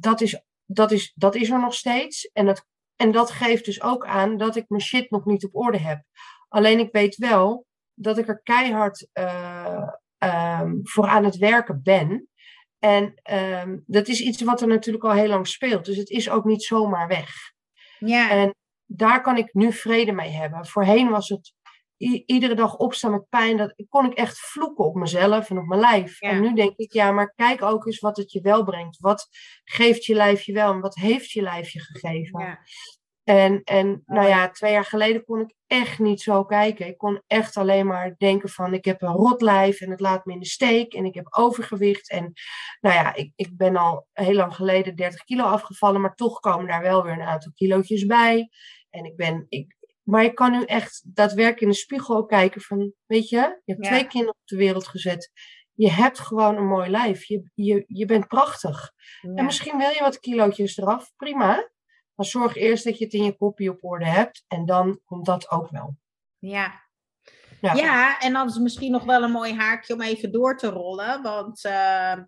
dat, 0.00 0.20
is, 0.20 0.42
dat, 0.72 0.92
is, 0.92 1.12
dat 1.14 1.34
is 1.34 1.50
er 1.50 1.60
nog 1.60 1.74
steeds. 1.74 2.30
En 2.32 2.46
dat, 2.46 2.66
en 2.96 3.12
dat 3.12 3.30
geeft 3.30 3.64
dus 3.64 3.82
ook 3.82 4.06
aan 4.06 4.36
dat 4.36 4.56
ik 4.56 4.64
mijn 4.68 4.82
shit 4.82 5.10
nog 5.10 5.24
niet 5.24 5.44
op 5.44 5.56
orde 5.56 5.78
heb. 5.78 6.02
Alleen 6.48 6.78
ik 6.78 6.92
weet 6.92 7.16
wel 7.16 7.66
dat 7.94 8.18
ik 8.18 8.28
er 8.28 8.40
keihard 8.42 9.08
uh, 9.12 9.90
voor 10.82 11.06
aan 11.06 11.24
het 11.24 11.36
werken 11.36 11.82
ben. 11.82 12.28
En 12.78 13.14
dat 13.86 14.08
is 14.08 14.20
iets 14.20 14.42
wat 14.42 14.60
er 14.60 14.66
natuurlijk 14.66 15.04
al 15.04 15.12
heel 15.12 15.28
lang 15.28 15.46
speelt. 15.46 15.84
Dus 15.84 15.96
het 15.96 16.08
is 16.10 16.30
ook 16.30 16.44
niet 16.44 16.62
zomaar 16.62 17.08
weg. 17.08 17.30
Ja. 17.98 18.30
En 18.30 18.54
daar 18.86 19.22
kan 19.22 19.36
ik 19.36 19.54
nu 19.54 19.72
vrede 19.72 20.12
mee 20.12 20.30
hebben. 20.30 20.66
Voorheen 20.66 21.08
was 21.08 21.28
het 21.28 21.52
iedere 22.26 22.54
dag 22.54 22.76
opstaan 22.76 23.10
met 23.10 23.28
pijn. 23.28 23.56
Dat 23.56 23.74
kon 23.88 24.06
ik 24.06 24.14
echt 24.14 24.38
vloeken 24.38 24.84
op 24.84 24.94
mezelf 24.94 25.50
en 25.50 25.58
op 25.58 25.66
mijn 25.66 25.80
lijf. 25.80 26.20
En 26.20 26.40
nu 26.40 26.54
denk 26.54 26.76
ik, 26.76 26.92
ja, 26.92 27.10
maar 27.12 27.34
kijk 27.34 27.62
ook 27.62 27.86
eens 27.86 27.98
wat 27.98 28.16
het 28.16 28.32
je 28.32 28.40
wel 28.40 28.64
brengt. 28.64 28.98
Wat 28.98 29.28
geeft 29.64 30.04
je 30.04 30.14
lijf 30.14 30.42
je 30.42 30.52
wel 30.52 30.72
en 30.72 30.80
wat 30.80 30.94
heeft 30.94 31.30
je 31.30 31.42
lijf 31.42 31.70
je 31.70 31.80
gegeven? 31.80 32.40
Ja. 32.40 32.58
En, 33.24 33.62
en 33.64 34.02
nou 34.06 34.28
ja, 34.28 34.50
twee 34.50 34.72
jaar 34.72 34.84
geleden 34.84 35.24
kon 35.24 35.40
ik 35.40 35.54
echt 35.66 35.98
niet 35.98 36.20
zo 36.20 36.44
kijken. 36.44 36.86
Ik 36.86 36.98
kon 36.98 37.22
echt 37.26 37.56
alleen 37.56 37.86
maar 37.86 38.14
denken 38.18 38.48
van 38.48 38.74
ik 38.74 38.84
heb 38.84 39.02
een 39.02 39.12
rot 39.12 39.42
lijf 39.42 39.80
en 39.80 39.90
het 39.90 40.00
laat 40.00 40.24
me 40.24 40.32
in 40.32 40.40
de 40.40 40.46
steek 40.46 40.94
en 40.94 41.04
ik 41.04 41.14
heb 41.14 41.26
overgewicht. 41.30 42.10
En 42.10 42.32
nou 42.80 42.94
ja, 42.94 43.14
ik, 43.14 43.32
ik 43.36 43.56
ben 43.56 43.76
al 43.76 44.06
heel 44.12 44.34
lang 44.34 44.54
geleden 44.54 44.96
30 44.96 45.24
kilo 45.24 45.44
afgevallen, 45.44 46.00
maar 46.00 46.14
toch 46.14 46.40
komen 46.40 46.66
daar 46.66 46.82
wel 46.82 47.02
weer 47.02 47.12
een 47.12 47.22
aantal 47.22 47.52
kilootjes 47.54 48.06
bij. 48.06 48.48
En 48.90 49.04
ik 49.04 49.16
ben, 49.16 49.46
ik, 49.48 49.76
maar 50.10 50.24
ik 50.24 50.34
kan 50.34 50.50
nu 50.52 50.64
echt 50.64 51.02
daadwerkelijk 51.14 51.60
in 51.60 51.68
de 51.68 51.74
spiegel 51.74 52.16
ook 52.16 52.28
kijken 52.28 52.60
van, 52.60 52.92
weet 53.06 53.28
je, 53.28 53.60
je 53.64 53.72
hebt 53.72 53.84
twee 53.84 54.06
kinderen 54.06 54.34
op 54.34 54.46
de 54.46 54.56
wereld 54.56 54.86
gezet. 54.86 55.30
Je 55.72 55.90
hebt 55.90 56.18
gewoon 56.18 56.56
een 56.56 56.66
mooi 56.66 56.90
lijf. 56.90 57.24
Je, 57.24 57.50
je, 57.54 57.84
je 57.86 58.06
bent 58.06 58.26
prachtig. 58.26 58.92
En 59.34 59.44
misschien 59.44 59.78
wil 59.78 59.88
je 59.88 60.00
wat 60.00 60.20
kilootjes 60.20 60.76
eraf, 60.76 61.12
prima. 61.16 61.70
Maar 62.14 62.26
zorg 62.26 62.56
eerst 62.56 62.84
dat 62.84 62.98
je 62.98 63.04
het 63.04 63.14
in 63.14 63.24
je 63.24 63.36
kopie 63.36 63.70
op 63.70 63.84
orde 63.84 64.06
hebt. 64.06 64.44
En 64.48 64.66
dan 64.66 65.00
komt 65.04 65.26
dat 65.26 65.50
ook 65.50 65.70
wel. 65.70 65.96
Ja, 66.38 66.89
ja. 67.60 67.74
ja, 67.74 68.18
en 68.18 68.32
dan 68.32 68.48
is 68.48 68.58
misschien 68.58 68.92
nog 68.92 69.04
wel 69.04 69.22
een 69.22 69.30
mooi 69.30 69.54
haakje 69.54 69.94
om 69.94 70.00
even 70.00 70.32
door 70.32 70.56
te 70.56 70.68
rollen. 70.68 71.22
Want 71.22 71.64
uh, 71.64 71.72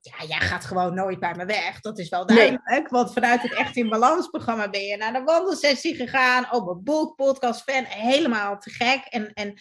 ja, 0.01 0.25
jij 0.29 0.40
gaat 0.40 0.64
gewoon 0.64 0.95
nooit 0.95 1.18
bij 1.18 1.35
me 1.35 1.45
weg. 1.45 1.81
Dat 1.81 1.99
is 1.99 2.09
wel 2.09 2.27
duidelijk. 2.27 2.88
Want 2.88 3.12
vanuit 3.12 3.42
het 3.42 3.55
Echt 3.55 3.77
in 3.77 3.88
Balans 3.88 4.29
programma 4.29 4.71
ben 4.71 4.85
je 4.85 4.97
naar 4.97 5.12
de 5.12 5.23
wandelsessie 5.23 5.95
gegaan. 5.95 6.53
Op 6.53 6.68
een 6.68 6.83
boek, 6.85 7.16
podcast, 7.16 7.62
fan. 7.62 7.85
Helemaal 7.85 8.59
te 8.59 8.71
gek. 8.71 9.05
En, 9.05 9.33
en 9.33 9.55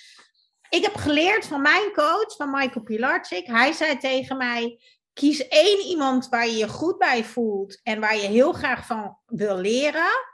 ik 0.70 0.84
heb 0.84 0.96
geleerd 0.96 1.46
van 1.46 1.62
mijn 1.62 1.92
coach, 1.94 2.36
van 2.36 2.52
Michael 2.52 2.84
Pilarczyk. 2.84 3.48
Hij 3.48 3.72
zei 3.72 3.98
tegen 3.98 4.38
mij, 4.38 4.80
kies 5.14 5.48
één 5.48 5.80
iemand 5.86 6.30
waar 6.30 6.48
je 6.48 6.58
je 6.58 6.68
goed 6.68 6.98
bij 6.98 7.24
voelt. 7.24 7.80
En 7.84 8.00
waar 8.00 8.16
je 8.16 8.28
heel 8.28 8.54
graag 8.54 8.86
van 8.86 9.18
wil 9.26 9.58
leren. 9.58 10.30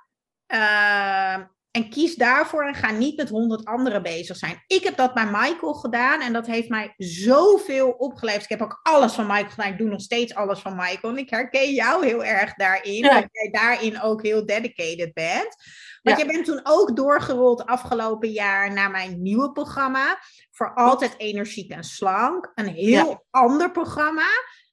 Uh, 0.54 1.38
en 1.78 1.90
kies 1.90 2.16
daarvoor 2.16 2.64
en 2.64 2.76
ga 2.76 2.92
niet 2.92 3.18
met 3.18 3.30
honderd 3.30 3.66
anderen 3.66 4.04
bezig 4.04 4.38
zijn. 4.38 4.64
Ik 4.68 4.84
heb 4.84 4.98
dat 4.98 5.14
bij 5.14 5.26
Michael 5.26 5.74
gedaan 5.74 6.22
en 6.22 6.34
dat 6.34 6.48
heeft 6.48 6.70
mij 6.70 6.94
zoveel 6.98 7.90
opgeleverd. 7.90 8.44
Ik 8.44 8.50
heb 8.50 8.62
ook 8.62 8.80
alles 8.84 9.14
van 9.14 9.28
Michael 9.28 9.50
gedaan. 9.50 9.72
Ik 9.72 9.78
doe 9.78 9.90
nog 9.90 10.02
steeds 10.02 10.36
alles 10.36 10.60
van 10.60 10.76
Michael. 10.76 11.14
En 11.14 11.18
ik 11.18 11.30
herken 11.30 11.74
jou 11.74 12.06
heel 12.06 12.24
erg 12.24 12.54
daarin. 12.54 13.02
Dat 13.02 13.26
jij 13.32 13.50
daarin 13.52 14.02
ook 14.02 14.24
heel 14.24 14.46
dedicated 14.46 15.14
bent. 15.14 15.56
Want 16.02 16.20
je 16.20 16.26
bent 16.26 16.46
toen 16.46 16.60
ook 16.64 16.96
doorgerold 16.96 17.66
afgelopen 17.66 18.30
jaar 18.30 18.74
naar 18.74 18.92
mijn 18.92 19.22
nieuwe 19.22 19.52
programma. 19.52 20.20
Voor 20.52 20.74
altijd 20.74 21.14
energiek 21.18 21.72
en 21.72 21.84
slank. 21.84 22.52
Een 22.56 22.68
heel 22.68 23.26
ander 23.30 23.72
programma. 23.72 24.28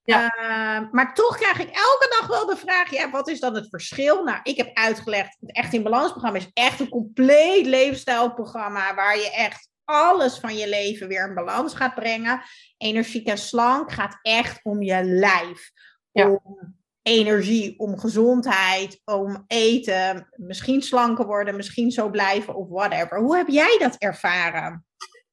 Ja. 0.05 0.29
Ehm, 0.29 0.89
maar 0.91 1.15
toch 1.15 1.37
krijg 1.37 1.59
ik 1.59 1.69
elke 1.69 2.17
dag 2.21 2.27
wel 2.27 2.47
de 2.47 2.57
vraag: 2.57 2.91
ja, 2.91 3.11
wat 3.11 3.29
is 3.29 3.41
dan 3.41 3.55
het 3.55 3.69
verschil? 3.69 4.25
Nou, 4.25 4.39
ik 4.43 4.57
heb 4.57 4.71
uitgelegd: 4.77 5.37
het 5.41 5.57
Echt 5.57 5.73
in 5.73 5.83
Balans 5.83 6.11
programma 6.11 6.39
is 6.39 6.51
echt 6.53 6.81
een 6.81 6.89
compleet 6.89 7.67
levensstijlprogramma 7.67 8.95
waar 8.95 9.17
je 9.17 9.33
echt 9.33 9.69
alles 9.85 10.39
van 10.39 10.57
je 10.57 10.69
leven 10.69 11.09
weer 11.09 11.29
in 11.29 11.35
balans 11.35 11.75
gaat 11.75 11.95
brengen. 11.95 12.43
Energiek 12.77 13.27
en 13.27 13.39
slank 13.39 13.93
gaat 13.93 14.19
echt 14.23 14.65
om 14.65 14.83
je 14.83 15.05
lijf. 15.05 15.71
Om 16.13 16.75
energie, 17.03 17.79
om 17.79 17.99
gezondheid, 17.99 19.01
om 19.05 19.45
eten, 19.47 20.29
misschien 20.37 20.83
slanker 20.83 21.27
worden, 21.27 21.57
misschien 21.57 21.91
zo 21.91 22.11
blijven 22.11 22.55
of 22.55 22.69
whatever. 22.69 23.19
Hoe 23.19 23.37
heb 23.37 23.49
jij 23.49 23.77
dat 23.79 23.97
ervaren? 23.99 24.87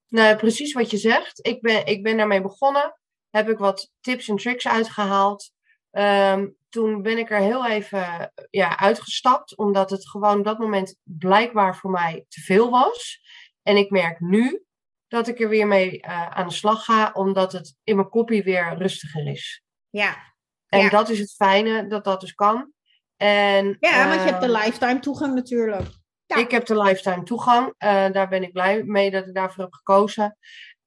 Nou, 0.07 0.37
precies 0.37 0.73
wat 0.73 0.91
je 0.91 0.97
zegt. 0.97 1.47
Ik 1.47 1.61
ben, 1.61 1.85
ik 1.85 2.03
ben 2.03 2.17
daarmee 2.17 2.41
begonnen 2.41 2.95
heb 3.31 3.49
ik 3.49 3.57
wat 3.57 3.91
tips 4.01 4.27
en 4.27 4.35
tricks 4.35 4.67
uitgehaald. 4.67 5.51
Ehm, 5.91 6.47
toen 6.69 7.01
ben 7.01 7.17
ik 7.17 7.31
er 7.31 7.39
heel 7.39 7.67
even 7.67 8.31
ja, 8.49 8.79
uitgestapt, 8.79 9.57
omdat 9.57 9.89
het 9.89 10.09
gewoon 10.09 10.37
op 10.37 10.45
dat 10.45 10.59
moment 10.59 10.95
blijkbaar 11.03 11.75
voor 11.75 11.91
mij 11.91 12.25
te 12.27 12.41
veel 12.41 12.69
was. 12.69 13.21
En 13.61 13.77
ik 13.77 13.89
merk 13.89 14.19
nu 14.19 14.63
dat 15.07 15.27
ik 15.27 15.39
er 15.39 15.49
weer 15.49 15.67
mee 15.67 16.05
uh, 16.05 16.27
aan 16.27 16.47
de 16.47 16.53
slag 16.53 16.85
ga, 16.85 17.11
omdat 17.13 17.51
het 17.51 17.75
in 17.83 17.95
mijn 17.95 18.09
kopie 18.09 18.43
weer 18.43 18.77
rustiger 18.77 19.27
is. 19.27 19.63
Ja. 19.89 20.17
En 20.67 20.89
dat 20.89 21.09
is 21.09 21.19
het 21.19 21.33
fijne, 21.33 21.87
dat 21.87 22.03
dat 22.03 22.21
dus 22.21 22.33
kan. 22.33 22.71
En, 23.17 23.77
ja, 23.79 24.07
want 24.07 24.21
je 24.21 24.29
hebt 24.29 24.41
de 24.41 24.53
ehm, 24.53 24.63
lifetime 24.63 24.99
toegang 24.99 25.35
natuurlijk. 25.35 25.87
Ja. 26.25 26.35
Ik 26.35 26.51
heb 26.51 26.65
de 26.65 26.81
lifetime 26.81 27.23
toegang. 27.23 27.65
Uh, 27.67 28.11
daar 28.11 28.29
ben 28.29 28.43
ik 28.43 28.51
blij 28.51 28.83
mee 28.83 29.11
dat 29.11 29.27
ik 29.27 29.33
daarvoor 29.33 29.63
heb 29.63 29.73
gekozen. 29.73 30.37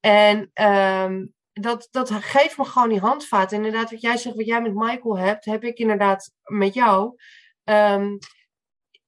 En 0.01 0.51
um, 0.63 1.34
dat, 1.61 1.89
dat 1.91 2.11
geeft 2.11 2.59
me 2.59 2.65
gewoon 2.65 2.89
die 2.89 3.01
handvaat. 3.01 3.53
Inderdaad, 3.53 3.91
wat 3.91 4.01
jij 4.01 4.17
zegt, 4.17 4.37
wat 4.37 4.47
jij 4.47 4.63
met 4.63 4.75
Michael 4.75 5.19
hebt, 5.19 5.45
heb 5.45 5.65
ik 5.65 5.79
inderdaad 5.79 6.31
met 6.43 6.75
jou. 6.75 7.17
Um, 7.65 8.19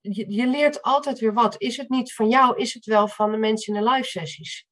je, 0.00 0.32
je, 0.32 0.46
leert 0.46 0.82
altijd 0.82 1.18
weer 1.18 1.32
wat. 1.32 1.54
Is 1.58 1.76
het 1.76 1.88
niet 1.88 2.14
van 2.14 2.28
jou, 2.28 2.56
is 2.56 2.74
het 2.74 2.84
wel 2.84 3.08
van 3.08 3.30
de 3.30 3.36
mensen 3.36 3.74
in 3.74 3.84
de 3.84 3.90
live 3.90 4.08
sessies. 4.08 4.66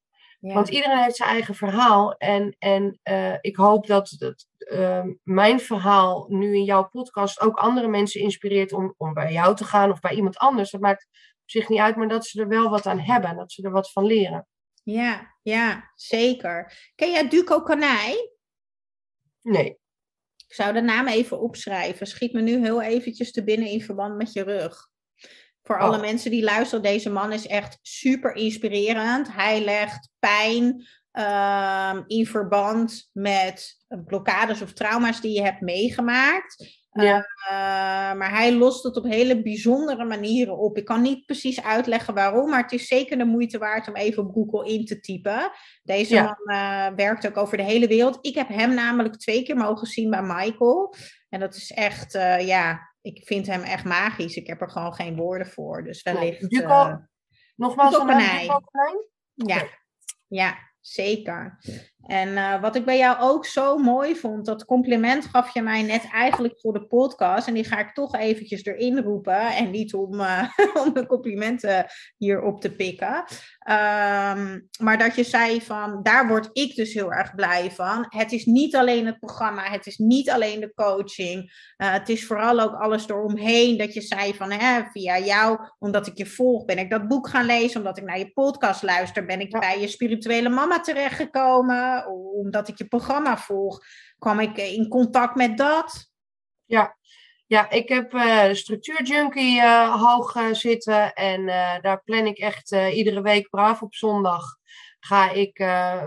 Want 0.53 0.69
iedereen 0.69 1.03
heeft 1.03 1.17
zijn 1.17 1.29
eigen 1.29 1.55
verhaal. 1.55 2.15
En, 2.15 2.57
en 2.59 3.01
uh, 3.05 3.35
ik 3.41 3.57
hoop 3.57 3.87
dat, 3.87 4.15
dat 4.19 4.47
uh, 4.59 5.05
mijn 5.23 5.61
verhaal 5.61 6.27
nu 6.29 6.55
in 6.55 6.65
jouw 6.65 6.89
podcast 6.89 7.41
ook 7.41 7.57
andere 7.57 7.89
mensen 7.89 8.21
inspireert 8.21 8.73
om, 8.73 8.95
om 8.97 9.15
bij 9.15 9.33
jou 9.33 9.57
te 9.57 9.65
gaan 9.65 9.91
of 9.91 10.01
bij 10.01 10.15
iemand 10.15 10.39
anders. 10.39 10.71
Dat 10.71 10.81
maakt 10.81 11.07
op 11.43 11.51
zich 11.51 11.69
niet 11.69 11.79
uit, 11.79 11.97
maar 11.97 12.09
dat 12.09 12.27
ze 12.27 12.41
er 12.41 12.49
wel 12.49 12.71
wat 12.71 12.87
aan 12.87 12.99
hebben. 12.99 13.37
Dat 13.37 13.53
ze 13.53 13.63
er 13.63 13.71
wat 13.71 13.93
van 13.93 14.05
leren. 14.05 14.47
Ja, 14.85 15.35
ja, 15.43 15.91
zeker. 15.95 16.91
Ken 16.95 17.11
jij 17.11 17.29
Duco 17.29 17.63
Kanij? 17.63 18.31
Nee. 19.43 19.79
Ik 20.47 20.55
zou 20.55 20.73
de 20.73 20.81
naam 20.81 21.07
even 21.07 21.41
opschrijven. 21.41 22.07
Schiet 22.07 22.33
me 22.33 22.41
nu 22.41 22.61
heel 22.61 22.83
eventjes 22.83 23.33
te 23.33 23.45
binnen 23.45 23.69
in 23.69 23.83
verband 23.83 24.17
met 24.17 24.33
je 24.33 24.43
rug. 24.43 24.89
Voor 25.63 25.79
alle 25.79 25.97
oh. 25.97 26.01
mensen 26.01 26.31
die 26.31 26.43
luisteren, 26.43 26.83
deze 26.83 27.11
man 27.11 27.33
is 27.33 27.47
echt 27.47 27.79
super 27.83 28.35
inspirerend. 28.35 29.33
Hij 29.33 29.65
legt 29.65 30.09
pijn 30.19 30.87
uh, 31.13 32.01
in 32.07 32.27
verband 32.27 33.11
met 33.13 33.85
blokkades 33.89 34.63
of 34.63 34.73
trauma's 34.73 35.21
die 35.21 35.33
je 35.33 35.43
hebt 35.43 35.61
meegemaakt. 35.61 36.84
Ja. 37.03 37.17
Uh, 37.17 38.19
maar 38.19 38.31
hij 38.31 38.55
lost 38.55 38.83
het 38.83 38.97
op 38.97 39.05
hele 39.05 39.43
bijzondere 39.43 40.05
manieren 40.05 40.59
op. 40.59 40.77
Ik 40.77 40.85
kan 40.85 41.03
niet 41.03 41.27
precies 41.27 41.63
uitleggen 41.63 42.15
waarom, 42.15 42.51
maar 42.51 42.63
het 42.63 42.73
is 42.73 42.87
zeker 42.87 43.19
de 43.19 43.25
moeite 43.25 43.59
waard 43.59 43.89
om 43.89 43.97
even 43.97 44.23
op 44.27 44.33
Google 44.33 44.73
in 44.73 44.85
te 44.85 45.01
typen. 45.01 45.51
Deze 45.83 46.15
man 46.15 46.57
uh, 46.57 46.87
werkt 46.97 47.27
ook 47.27 47.37
over 47.37 47.57
de 47.57 47.63
hele 47.63 47.87
wereld. 47.87 48.19
Ik 48.21 48.35
heb 48.35 48.49
hem 48.49 48.75
namelijk 48.75 49.17
twee 49.17 49.43
keer 49.43 49.57
mogen 49.57 49.87
zien 49.87 50.11
bij 50.11 50.23
Michael. 50.23 50.95
En 51.29 51.41
dat 51.41 51.55
is 51.55 51.71
echt, 51.71 52.15
uh, 52.15 52.47
ja, 52.47 52.95
ik 53.01 53.23
vind 53.25 53.47
hem 53.47 53.63
echt 53.63 53.85
magisch. 53.85 54.37
Ik 54.37 54.47
heb 54.47 54.61
er 54.61 54.71
gewoon 54.71 54.95
geen 54.95 55.17
woorden 55.17 55.47
voor. 55.47 55.85
Dus 55.85 56.03
wellicht. 56.03 56.51
Duco, 56.51 57.01
nogmaals, 57.57 57.93
Duco 57.93 58.05
Ja, 59.35 59.69
ja, 60.27 60.59
zeker. 60.81 61.59
En 62.07 62.29
uh, 62.29 62.61
wat 62.61 62.77
ik 62.77 62.85
bij 62.85 62.99
jou 62.99 63.21
ook 63.21 63.47
zo 63.47 63.77
mooi 63.77 64.17
vond, 64.17 64.47
dat 64.47 64.65
compliment 64.65 65.25
gaf 65.25 65.55
je 65.55 65.63
mij 65.63 65.83
net 65.83 66.09
eigenlijk 66.13 66.61
voor 66.61 66.73
de 66.73 66.87
podcast. 66.87 67.49
En 67.49 67.55
die 67.55 67.65
ga 67.65 67.79
ik 67.79 67.95
toch 67.95 68.15
eventjes 68.15 68.65
erin 68.65 68.99
roepen. 68.99 69.41
En 69.41 69.71
niet 69.71 69.95
om, 69.95 70.21
uh, 70.21 70.49
om 70.85 70.93
de 70.93 71.07
complimenten 71.07 71.87
hierop 72.17 72.61
te 72.61 72.71
pikken. 72.71 73.25
Um, 73.69 74.69
maar 74.81 74.99
dat 74.99 75.15
je 75.15 75.25
zei 75.25 75.61
van, 75.61 76.03
daar 76.03 76.29
word 76.29 76.49
ik 76.53 76.75
dus 76.75 76.95
heel 76.95 77.13
erg 77.13 77.35
blij 77.35 77.71
van. 77.71 78.07
Het 78.09 78.33
is 78.33 78.45
niet 78.45 78.77
alleen 78.77 79.07
het 79.07 79.19
programma, 79.19 79.63
het 79.63 79.87
is 79.87 79.97
niet 79.99 80.31
alleen 80.31 80.61
de 80.61 80.73
coaching. 80.75 81.43
Uh, 81.43 81.93
het 81.93 82.09
is 82.09 82.27
vooral 82.27 82.61
ook 82.61 82.75
alles 82.75 83.09
eromheen. 83.09 83.79
Dat 83.79 83.95
je 83.95 84.01
zei 84.01 84.35
van, 84.35 84.51
hè, 84.51 84.83
via 84.93 85.19
jou, 85.19 85.59
omdat 85.79 86.07
ik 86.07 86.19
je 86.19 86.27
volg, 86.27 86.65
ben 86.65 86.79
ik 86.79 86.91
dat 86.91 87.09
boek 87.09 87.29
gaan 87.29 87.47
lezen. 87.47 87.79
Omdat 87.79 87.99
ik 87.99 88.05
naar 88.05 88.19
je 88.19 88.33
podcast 88.33 88.83
luister, 88.83 89.25
ben 89.25 89.41
ik 89.41 89.59
bij 89.59 89.81
je 89.81 89.89
spirituele 89.89 90.49
mama 90.49 90.81
terechtgekomen 90.81 91.94
omdat 92.09 92.69
ik 92.69 92.79
je 92.79 92.87
programma 92.87 93.39
volg, 93.39 93.81
kwam 94.19 94.41
ik 94.41 94.57
in 94.57 94.89
contact 94.89 95.35
met 95.35 95.59
dat. 95.59 96.11
Ja, 96.65 96.97
ja 97.47 97.71
ik 97.71 97.89
heb 97.89 98.15
uh, 98.15 98.45
de 98.45 98.55
structuurjunkie 98.55 99.57
uh, 99.57 100.03
hoog 100.03 100.39
zitten 100.53 101.13
en 101.13 101.47
daar 101.81 102.03
plan 102.05 102.27
ik 102.27 102.39
echt 102.39 102.71
iedere 102.71 103.23
week 103.23 103.49
braaf 103.49 103.83
op 103.83 103.95
zondag. 103.95 104.43
Ga 105.01 105.31
ik 105.31 105.59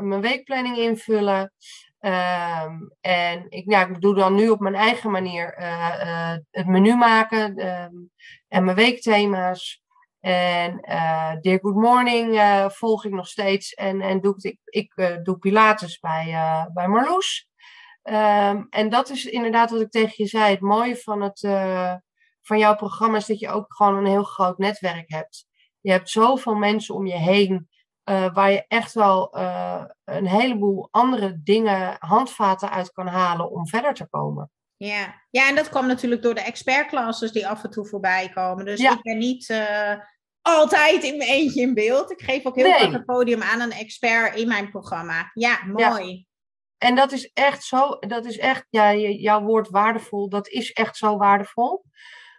mijn 0.01 0.21
weekplanning 0.21 0.77
invullen. 0.77 1.53
Ehm, 1.99 2.75
en 3.01 3.45
ik, 3.49 3.71
ja, 3.71 3.87
ik 3.87 4.01
doe 4.01 4.15
dan 4.15 4.35
nu 4.35 4.49
op 4.49 4.59
mijn 4.59 4.75
eigen 4.75 5.11
manier 5.11 5.53
het 6.51 6.67
menu 6.67 6.95
maken 6.95 7.55
ehm, 7.55 7.95
en 8.47 8.63
mijn 8.63 8.75
weekthema's. 8.75 9.85
En 10.19 10.79
uh, 10.89 11.31
Dear 11.41 11.59
Good 11.59 11.75
Morning 11.75 12.33
uh, 12.33 12.69
volg 12.69 13.05
ik 13.05 13.11
nog 13.11 13.27
steeds. 13.27 13.73
En, 13.73 14.01
en 14.01 14.21
doe 14.21 14.35
ik, 14.37 14.59
ik 14.63 14.93
uh, 14.95 15.17
doe 15.23 15.37
Pilates 15.37 15.99
bij, 15.99 16.25
bij 16.73 16.87
Marloes. 16.87 17.49
Um, 18.03 18.67
en 18.69 18.89
dat 18.89 19.09
is 19.09 19.25
inderdaad 19.25 19.69
wat 19.69 19.81
ik 19.81 19.89
tegen 19.89 20.13
je 20.17 20.25
zei. 20.25 20.51
Het 20.51 20.61
mooie 20.61 20.95
van, 20.95 21.21
het, 21.21 21.39
van 22.41 22.57
jouw 22.57 22.75
programma 22.75 23.17
is 23.17 23.25
dat 23.25 23.39
je 23.39 23.49
ook 23.49 23.75
gewoon 23.75 23.97
een 23.97 24.05
heel 24.05 24.23
groot 24.23 24.57
netwerk 24.57 25.09
hebt. 25.09 25.47
Je 25.81 25.91
hebt 25.91 26.09
zoveel 26.09 26.55
mensen 26.55 26.95
om 26.95 27.07
je 27.07 27.17
heen. 27.17 27.69
waar 28.33 28.51
je 28.51 28.65
echt 28.67 28.93
wel 28.93 29.37
een 30.03 30.27
heleboel 30.27 30.87
andere 30.91 31.39
dingen, 31.43 31.95
handvaten 31.99 32.69
uit 32.69 32.91
kan 32.91 33.07
halen 33.07 33.51
om 33.51 33.67
verder 33.67 33.93
te 33.93 34.07
komen. 34.09 34.51
Ja. 34.77 35.21
ja, 35.29 35.49
en 35.49 35.55
dat 35.55 35.69
kwam 35.69 35.87
natuurlijk 35.87 36.21
door 36.21 36.33
de 36.33 36.41
expertclasses 36.41 37.31
die 37.31 37.47
af 37.47 37.63
en 37.63 37.69
toe 37.69 37.87
voorbij 37.87 38.29
komen. 38.29 38.65
Dus 38.65 38.79
ik 38.79 39.01
ben 39.01 39.17
niet 39.17 39.49
uh, 39.49 39.93
altijd 40.41 41.03
in 41.03 41.17
mijn 41.17 41.29
eentje 41.29 41.61
in 41.61 41.73
beeld. 41.73 42.11
Ik 42.11 42.21
geef 42.21 42.45
ook 42.45 42.55
heel 42.55 42.69
nee. 42.69 42.91
het 42.91 43.05
podium 43.05 43.41
aan 43.41 43.59
een 43.59 43.71
expert 43.71 44.35
in 44.35 44.47
mijn 44.47 44.69
programma. 44.69 45.31
Ja, 45.33 45.65
mooi. 45.65 46.15
Ja. 46.15 46.25
En 46.77 46.95
dat 46.95 47.11
is 47.11 47.31
echt 47.33 47.63
zo, 47.63 47.97
dat 47.99 48.25
is 48.25 48.37
echt, 48.37 48.65
ja, 48.69 48.93
jouw 48.95 49.41
woord 49.41 49.69
waardevol, 49.69 50.29
dat 50.29 50.47
is 50.47 50.71
echt 50.71 50.97
zo 50.97 51.17
waardevol. 51.17 51.83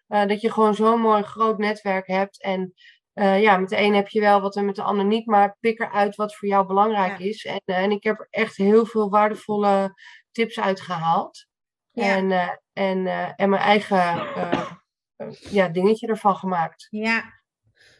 Uh, 0.08 0.26
dat 0.26 0.40
je 0.40 0.52
gewoon 0.52 0.74
zo'n 0.74 1.00
mooi 1.00 1.22
groot 1.22 1.58
netwerk 1.58 2.06
hebt. 2.06 2.42
En 2.42 2.74
uh, 3.14 3.42
ja, 3.42 3.56
met 3.56 3.68
de 3.68 3.78
een 3.78 3.94
heb 3.94 4.08
je 4.08 4.20
wel 4.20 4.40
wat 4.40 4.56
en 4.56 4.64
met 4.64 4.76
de 4.76 4.82
ander 4.82 5.04
niet, 5.04 5.26
maar 5.26 5.56
pik 5.60 5.80
eruit 5.80 6.16
wat 6.16 6.36
voor 6.36 6.48
jou 6.48 6.66
belangrijk 6.66 7.18
ja. 7.18 7.24
is. 7.24 7.44
En, 7.44 7.60
en 7.64 7.90
ik 7.90 8.04
heb 8.04 8.20
er 8.20 8.26
echt 8.30 8.56
heel 8.56 8.86
veel 8.86 9.10
waardevolle 9.10 9.94
tips 10.32 10.60
uitgehaald. 10.60 11.47
Ja. 11.98 12.16
En, 12.16 12.30
uh, 12.30 12.48
en, 12.72 12.98
uh, 12.98 13.28
en 13.36 13.50
mijn 13.50 13.62
eigen 13.62 14.16
uh, 14.36 14.70
ja, 15.50 15.68
dingetje 15.68 16.06
ervan 16.06 16.36
gemaakt. 16.36 16.86
Ja. 16.90 17.36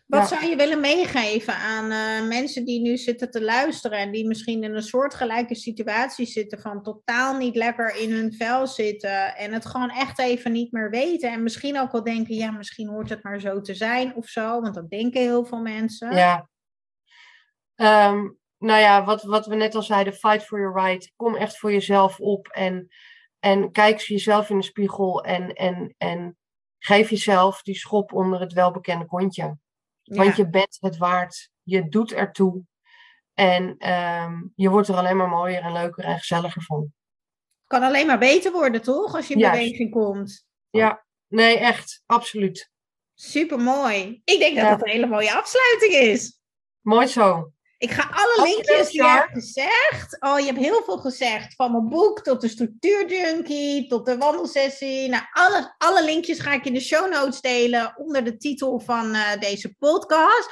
Wat 0.07 0.21
ja. 0.21 0.27
zou 0.27 0.51
je 0.51 0.57
willen 0.57 0.81
meegeven 0.81 1.55
aan 1.55 1.89
mensen 2.29 2.65
die 2.65 2.81
nu 2.81 2.97
zitten 2.97 3.31
te 3.31 3.43
luisteren 3.43 3.99
en 3.99 4.13
die 4.13 4.27
misschien 4.27 4.63
in 4.63 4.75
een 4.75 4.83
soortgelijke 4.83 5.55
situatie 5.55 6.27
zitten 6.27 6.61
van 6.61 6.83
totaal 6.83 7.37
niet 7.37 7.57
lekker 7.57 7.97
in 7.97 8.13
hun 8.13 8.33
vel 8.33 8.67
zitten 8.67 9.37
en 9.37 9.53
het 9.53 9.67
gewoon 9.67 9.91
echt 9.91 10.19
even 10.19 10.53
niet 10.53 10.73
meer 10.73 10.91
weten 10.91 11.33
en 11.33 11.43
misschien 11.43 11.79
ook 11.79 11.93
wel 11.93 12.05
denken, 12.05 12.35
ja, 12.35 12.51
misschien 12.51 12.89
hoort 12.89 13.09
het 13.09 13.23
maar 13.23 13.41
zo 13.41 13.61
te 13.61 13.75
zijn 13.75 14.15
of 14.15 14.27
zo, 14.27 14.61
want 14.61 14.75
dat 14.75 14.91
denken 14.91 15.21
heel 15.21 15.45
veel 15.45 15.61
mensen. 15.61 16.15
Ja. 16.15 16.49
Um, 18.11 18.39
nou 18.59 18.81
ja, 18.81 19.05
wat, 19.05 19.23
wat 19.23 19.47
we 19.47 19.55
net 19.55 19.75
al 19.75 19.83
zeiden, 19.83 20.13
fight 20.13 20.45
for 20.45 20.61
your 20.61 20.87
right. 20.87 21.13
Kom 21.17 21.35
echt 21.35 21.59
voor 21.59 21.73
jezelf 21.73 22.21
op 22.21 22.49
en 22.49 22.89
en 23.39 23.73
kijk 23.73 24.01
jezelf 24.01 24.51
in 24.51 24.59
de 24.59 24.65
spiegel 24.65 25.25
en, 25.25 25.53
en, 25.53 25.95
en 25.99 26.37
geef 26.79 27.11
jezelf 27.11 27.63
die 27.63 27.75
schop 27.75 28.13
onder 28.13 28.41
het 28.41 28.53
welbekende 28.53 29.07
kontje. 29.07 29.59
Want 30.03 30.37
je 30.37 30.49
bent 30.49 30.77
het 30.81 30.97
waard. 30.97 31.51
Je 31.63 31.89
doet 31.89 32.13
ertoe. 32.13 32.63
En 33.35 33.93
um, 33.93 34.53
je 34.55 34.69
wordt 34.69 34.89
er 34.89 34.97
alleen 34.97 35.17
maar 35.17 35.29
mooier 35.29 35.63
en 35.63 35.73
leuker 35.73 36.05
en 36.05 36.19
gezelliger 36.19 36.63
van. 36.63 36.93
Kan 37.67 37.83
alleen 37.83 38.07
maar 38.07 38.19
beter 38.19 38.53
worden, 38.53 38.83
toch? 38.83 39.15
Als 39.15 39.29
je 39.29 39.35
in 39.35 39.41
Juist. 39.41 39.61
beweging 39.61 39.91
komt. 39.91 40.47
Ja, 40.71 41.05
nee, 41.27 41.59
echt. 41.59 42.03
Absoluut. 42.07 42.71
Super 43.15 43.59
mooi. 43.59 44.21
Ik 44.25 44.39
denk 44.39 44.57
dat 44.57 44.69
dat 44.69 44.83
een 44.83 44.93
hele 44.93 45.07
mooie 45.07 45.35
afsluiting 45.35 45.93
is. 45.93 46.41
Mooi 46.81 47.07
zo. 47.07 47.53
Ik 47.79 47.91
ga 47.91 48.11
alle 48.13 48.49
linkjes 48.49 48.91
die 48.91 49.03
je 49.03 49.09
hebt 49.09 49.33
gezegd. 49.33 50.17
Oh, 50.21 50.39
je 50.39 50.45
hebt 50.45 50.59
heel 50.59 50.83
veel 50.83 50.99
gezegd. 50.99 51.55
Van 51.55 51.73
mijn 51.73 51.89
boek 51.89 52.23
tot 52.23 52.41
de 52.41 52.49
structuurjunkie, 52.49 53.89
tot 53.89 54.07
de 54.07 54.17
wandelsessie. 54.17 55.09
Nou, 55.09 55.23
alle, 55.33 55.75
alle 55.79 56.05
linkjes 56.05 56.39
ga 56.39 56.53
ik 56.53 56.65
in 56.65 56.75
de 56.75 56.81
show 56.81 57.13
notes 57.13 57.41
delen 57.41 57.95
onder 57.97 58.25
de 58.25 58.37
titel 58.37 58.81
van 58.81 59.15
uh, 59.15 59.37
deze 59.39 59.75
podcast. 59.75 60.51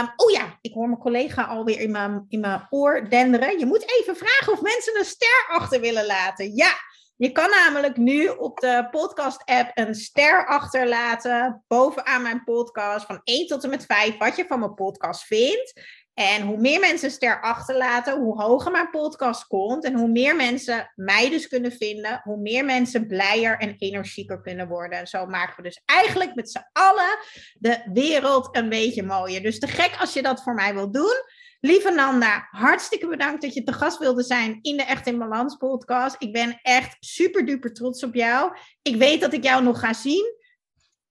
Um, 0.00 0.12
oh 0.16 0.30
ja, 0.30 0.58
ik 0.60 0.72
hoor 0.72 0.86
mijn 0.86 1.00
collega 1.00 1.42
alweer 1.42 1.80
in 1.80 1.90
mijn, 1.90 2.24
in 2.28 2.40
mijn 2.40 2.66
oor 2.70 3.08
denderen. 3.08 3.58
Je 3.58 3.66
moet 3.66 3.98
even 3.98 4.16
vragen 4.16 4.52
of 4.52 4.60
mensen 4.60 4.98
een 4.98 5.04
ster 5.04 5.46
achter 5.48 5.80
willen 5.80 6.06
laten. 6.06 6.54
Ja, 6.54 6.72
je 7.16 7.32
kan 7.32 7.50
namelijk 7.50 7.96
nu 7.96 8.28
op 8.28 8.60
de 8.60 8.88
podcast-app 8.90 9.70
een 9.74 9.94
ster 9.94 10.46
achterlaten 10.46 11.64
bovenaan 11.68 12.22
mijn 12.22 12.44
podcast 12.44 13.06
van 13.06 13.20
1 13.24 13.46
tot 13.46 13.64
en 13.64 13.70
met 13.70 13.84
5 13.84 14.16
wat 14.18 14.36
je 14.36 14.44
van 14.46 14.58
mijn 14.58 14.74
podcast 14.74 15.24
vindt. 15.24 15.72
En 16.14 16.42
hoe 16.42 16.56
meer 16.56 16.80
mensen 16.80 17.10
ster 17.10 17.40
achterlaten, 17.40 18.20
hoe 18.20 18.42
hoger 18.42 18.70
mijn 18.70 18.90
podcast 18.90 19.46
komt. 19.46 19.84
En 19.84 19.94
hoe 19.94 20.08
meer 20.08 20.36
mensen 20.36 20.92
mij 20.94 21.30
dus 21.30 21.48
kunnen 21.48 21.72
vinden, 21.72 22.20
hoe 22.24 22.36
meer 22.36 22.64
mensen 22.64 23.06
blijer 23.06 23.58
en 23.58 23.74
energieker 23.78 24.40
kunnen 24.40 24.68
worden. 24.68 24.98
En 24.98 25.06
zo 25.06 25.26
maken 25.26 25.56
we 25.56 25.62
dus 25.62 25.82
eigenlijk 25.84 26.34
met 26.34 26.50
z'n 26.50 26.68
allen 26.72 27.18
de 27.54 27.90
wereld 27.92 28.56
een 28.56 28.68
beetje 28.68 29.02
mooier. 29.02 29.42
Dus 29.42 29.58
te 29.58 29.66
gek 29.66 29.96
als 30.00 30.12
je 30.12 30.22
dat 30.22 30.42
voor 30.42 30.54
mij 30.54 30.74
wilt 30.74 30.94
doen. 30.94 31.22
Lieve 31.60 31.90
Nanda, 31.90 32.48
hartstikke 32.50 33.06
bedankt 33.06 33.42
dat 33.42 33.54
je 33.54 33.62
te 33.62 33.72
gast 33.72 33.98
wilde 33.98 34.22
zijn 34.22 34.58
in 34.62 34.76
de 34.76 34.82
Echt 34.82 35.06
in 35.06 35.18
Balans 35.18 35.56
podcast. 35.56 36.16
Ik 36.18 36.32
ben 36.32 36.58
echt 36.62 36.96
super 37.00 37.46
duper 37.46 37.72
trots 37.72 38.02
op 38.04 38.14
jou. 38.14 38.56
Ik 38.82 38.96
weet 38.96 39.20
dat 39.20 39.32
ik 39.32 39.42
jou 39.42 39.62
nog 39.62 39.80
ga 39.80 39.92
zien. 39.92 40.34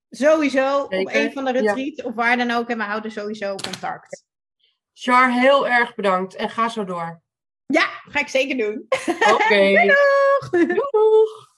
Sowieso 0.09 0.85
Zeker. 0.89 0.99
op 0.99 1.13
een 1.13 1.31
van 1.31 1.45
de 1.45 1.51
retreats 1.51 2.01
ja. 2.01 2.03
of 2.03 2.13
waar 2.13 2.37
dan 2.37 2.51
ook. 2.51 2.69
En 2.69 2.77
we 2.77 2.83
houden 2.83 3.11
sowieso 3.11 3.55
contact. 3.55 4.23
Char, 4.93 5.31
heel 5.31 5.67
erg 5.67 5.95
bedankt 5.95 6.35
en 6.35 6.49
ga 6.49 6.69
zo 6.69 6.83
door. 6.85 7.21
Ja, 7.65 7.89
ga 8.09 8.19
ik 8.19 8.27
zeker 8.27 8.57
doen. 8.57 8.85
Oké. 8.89 9.31
Okay. 9.33 9.87
Doeg! 9.87 10.65
Doeg! 10.67 11.52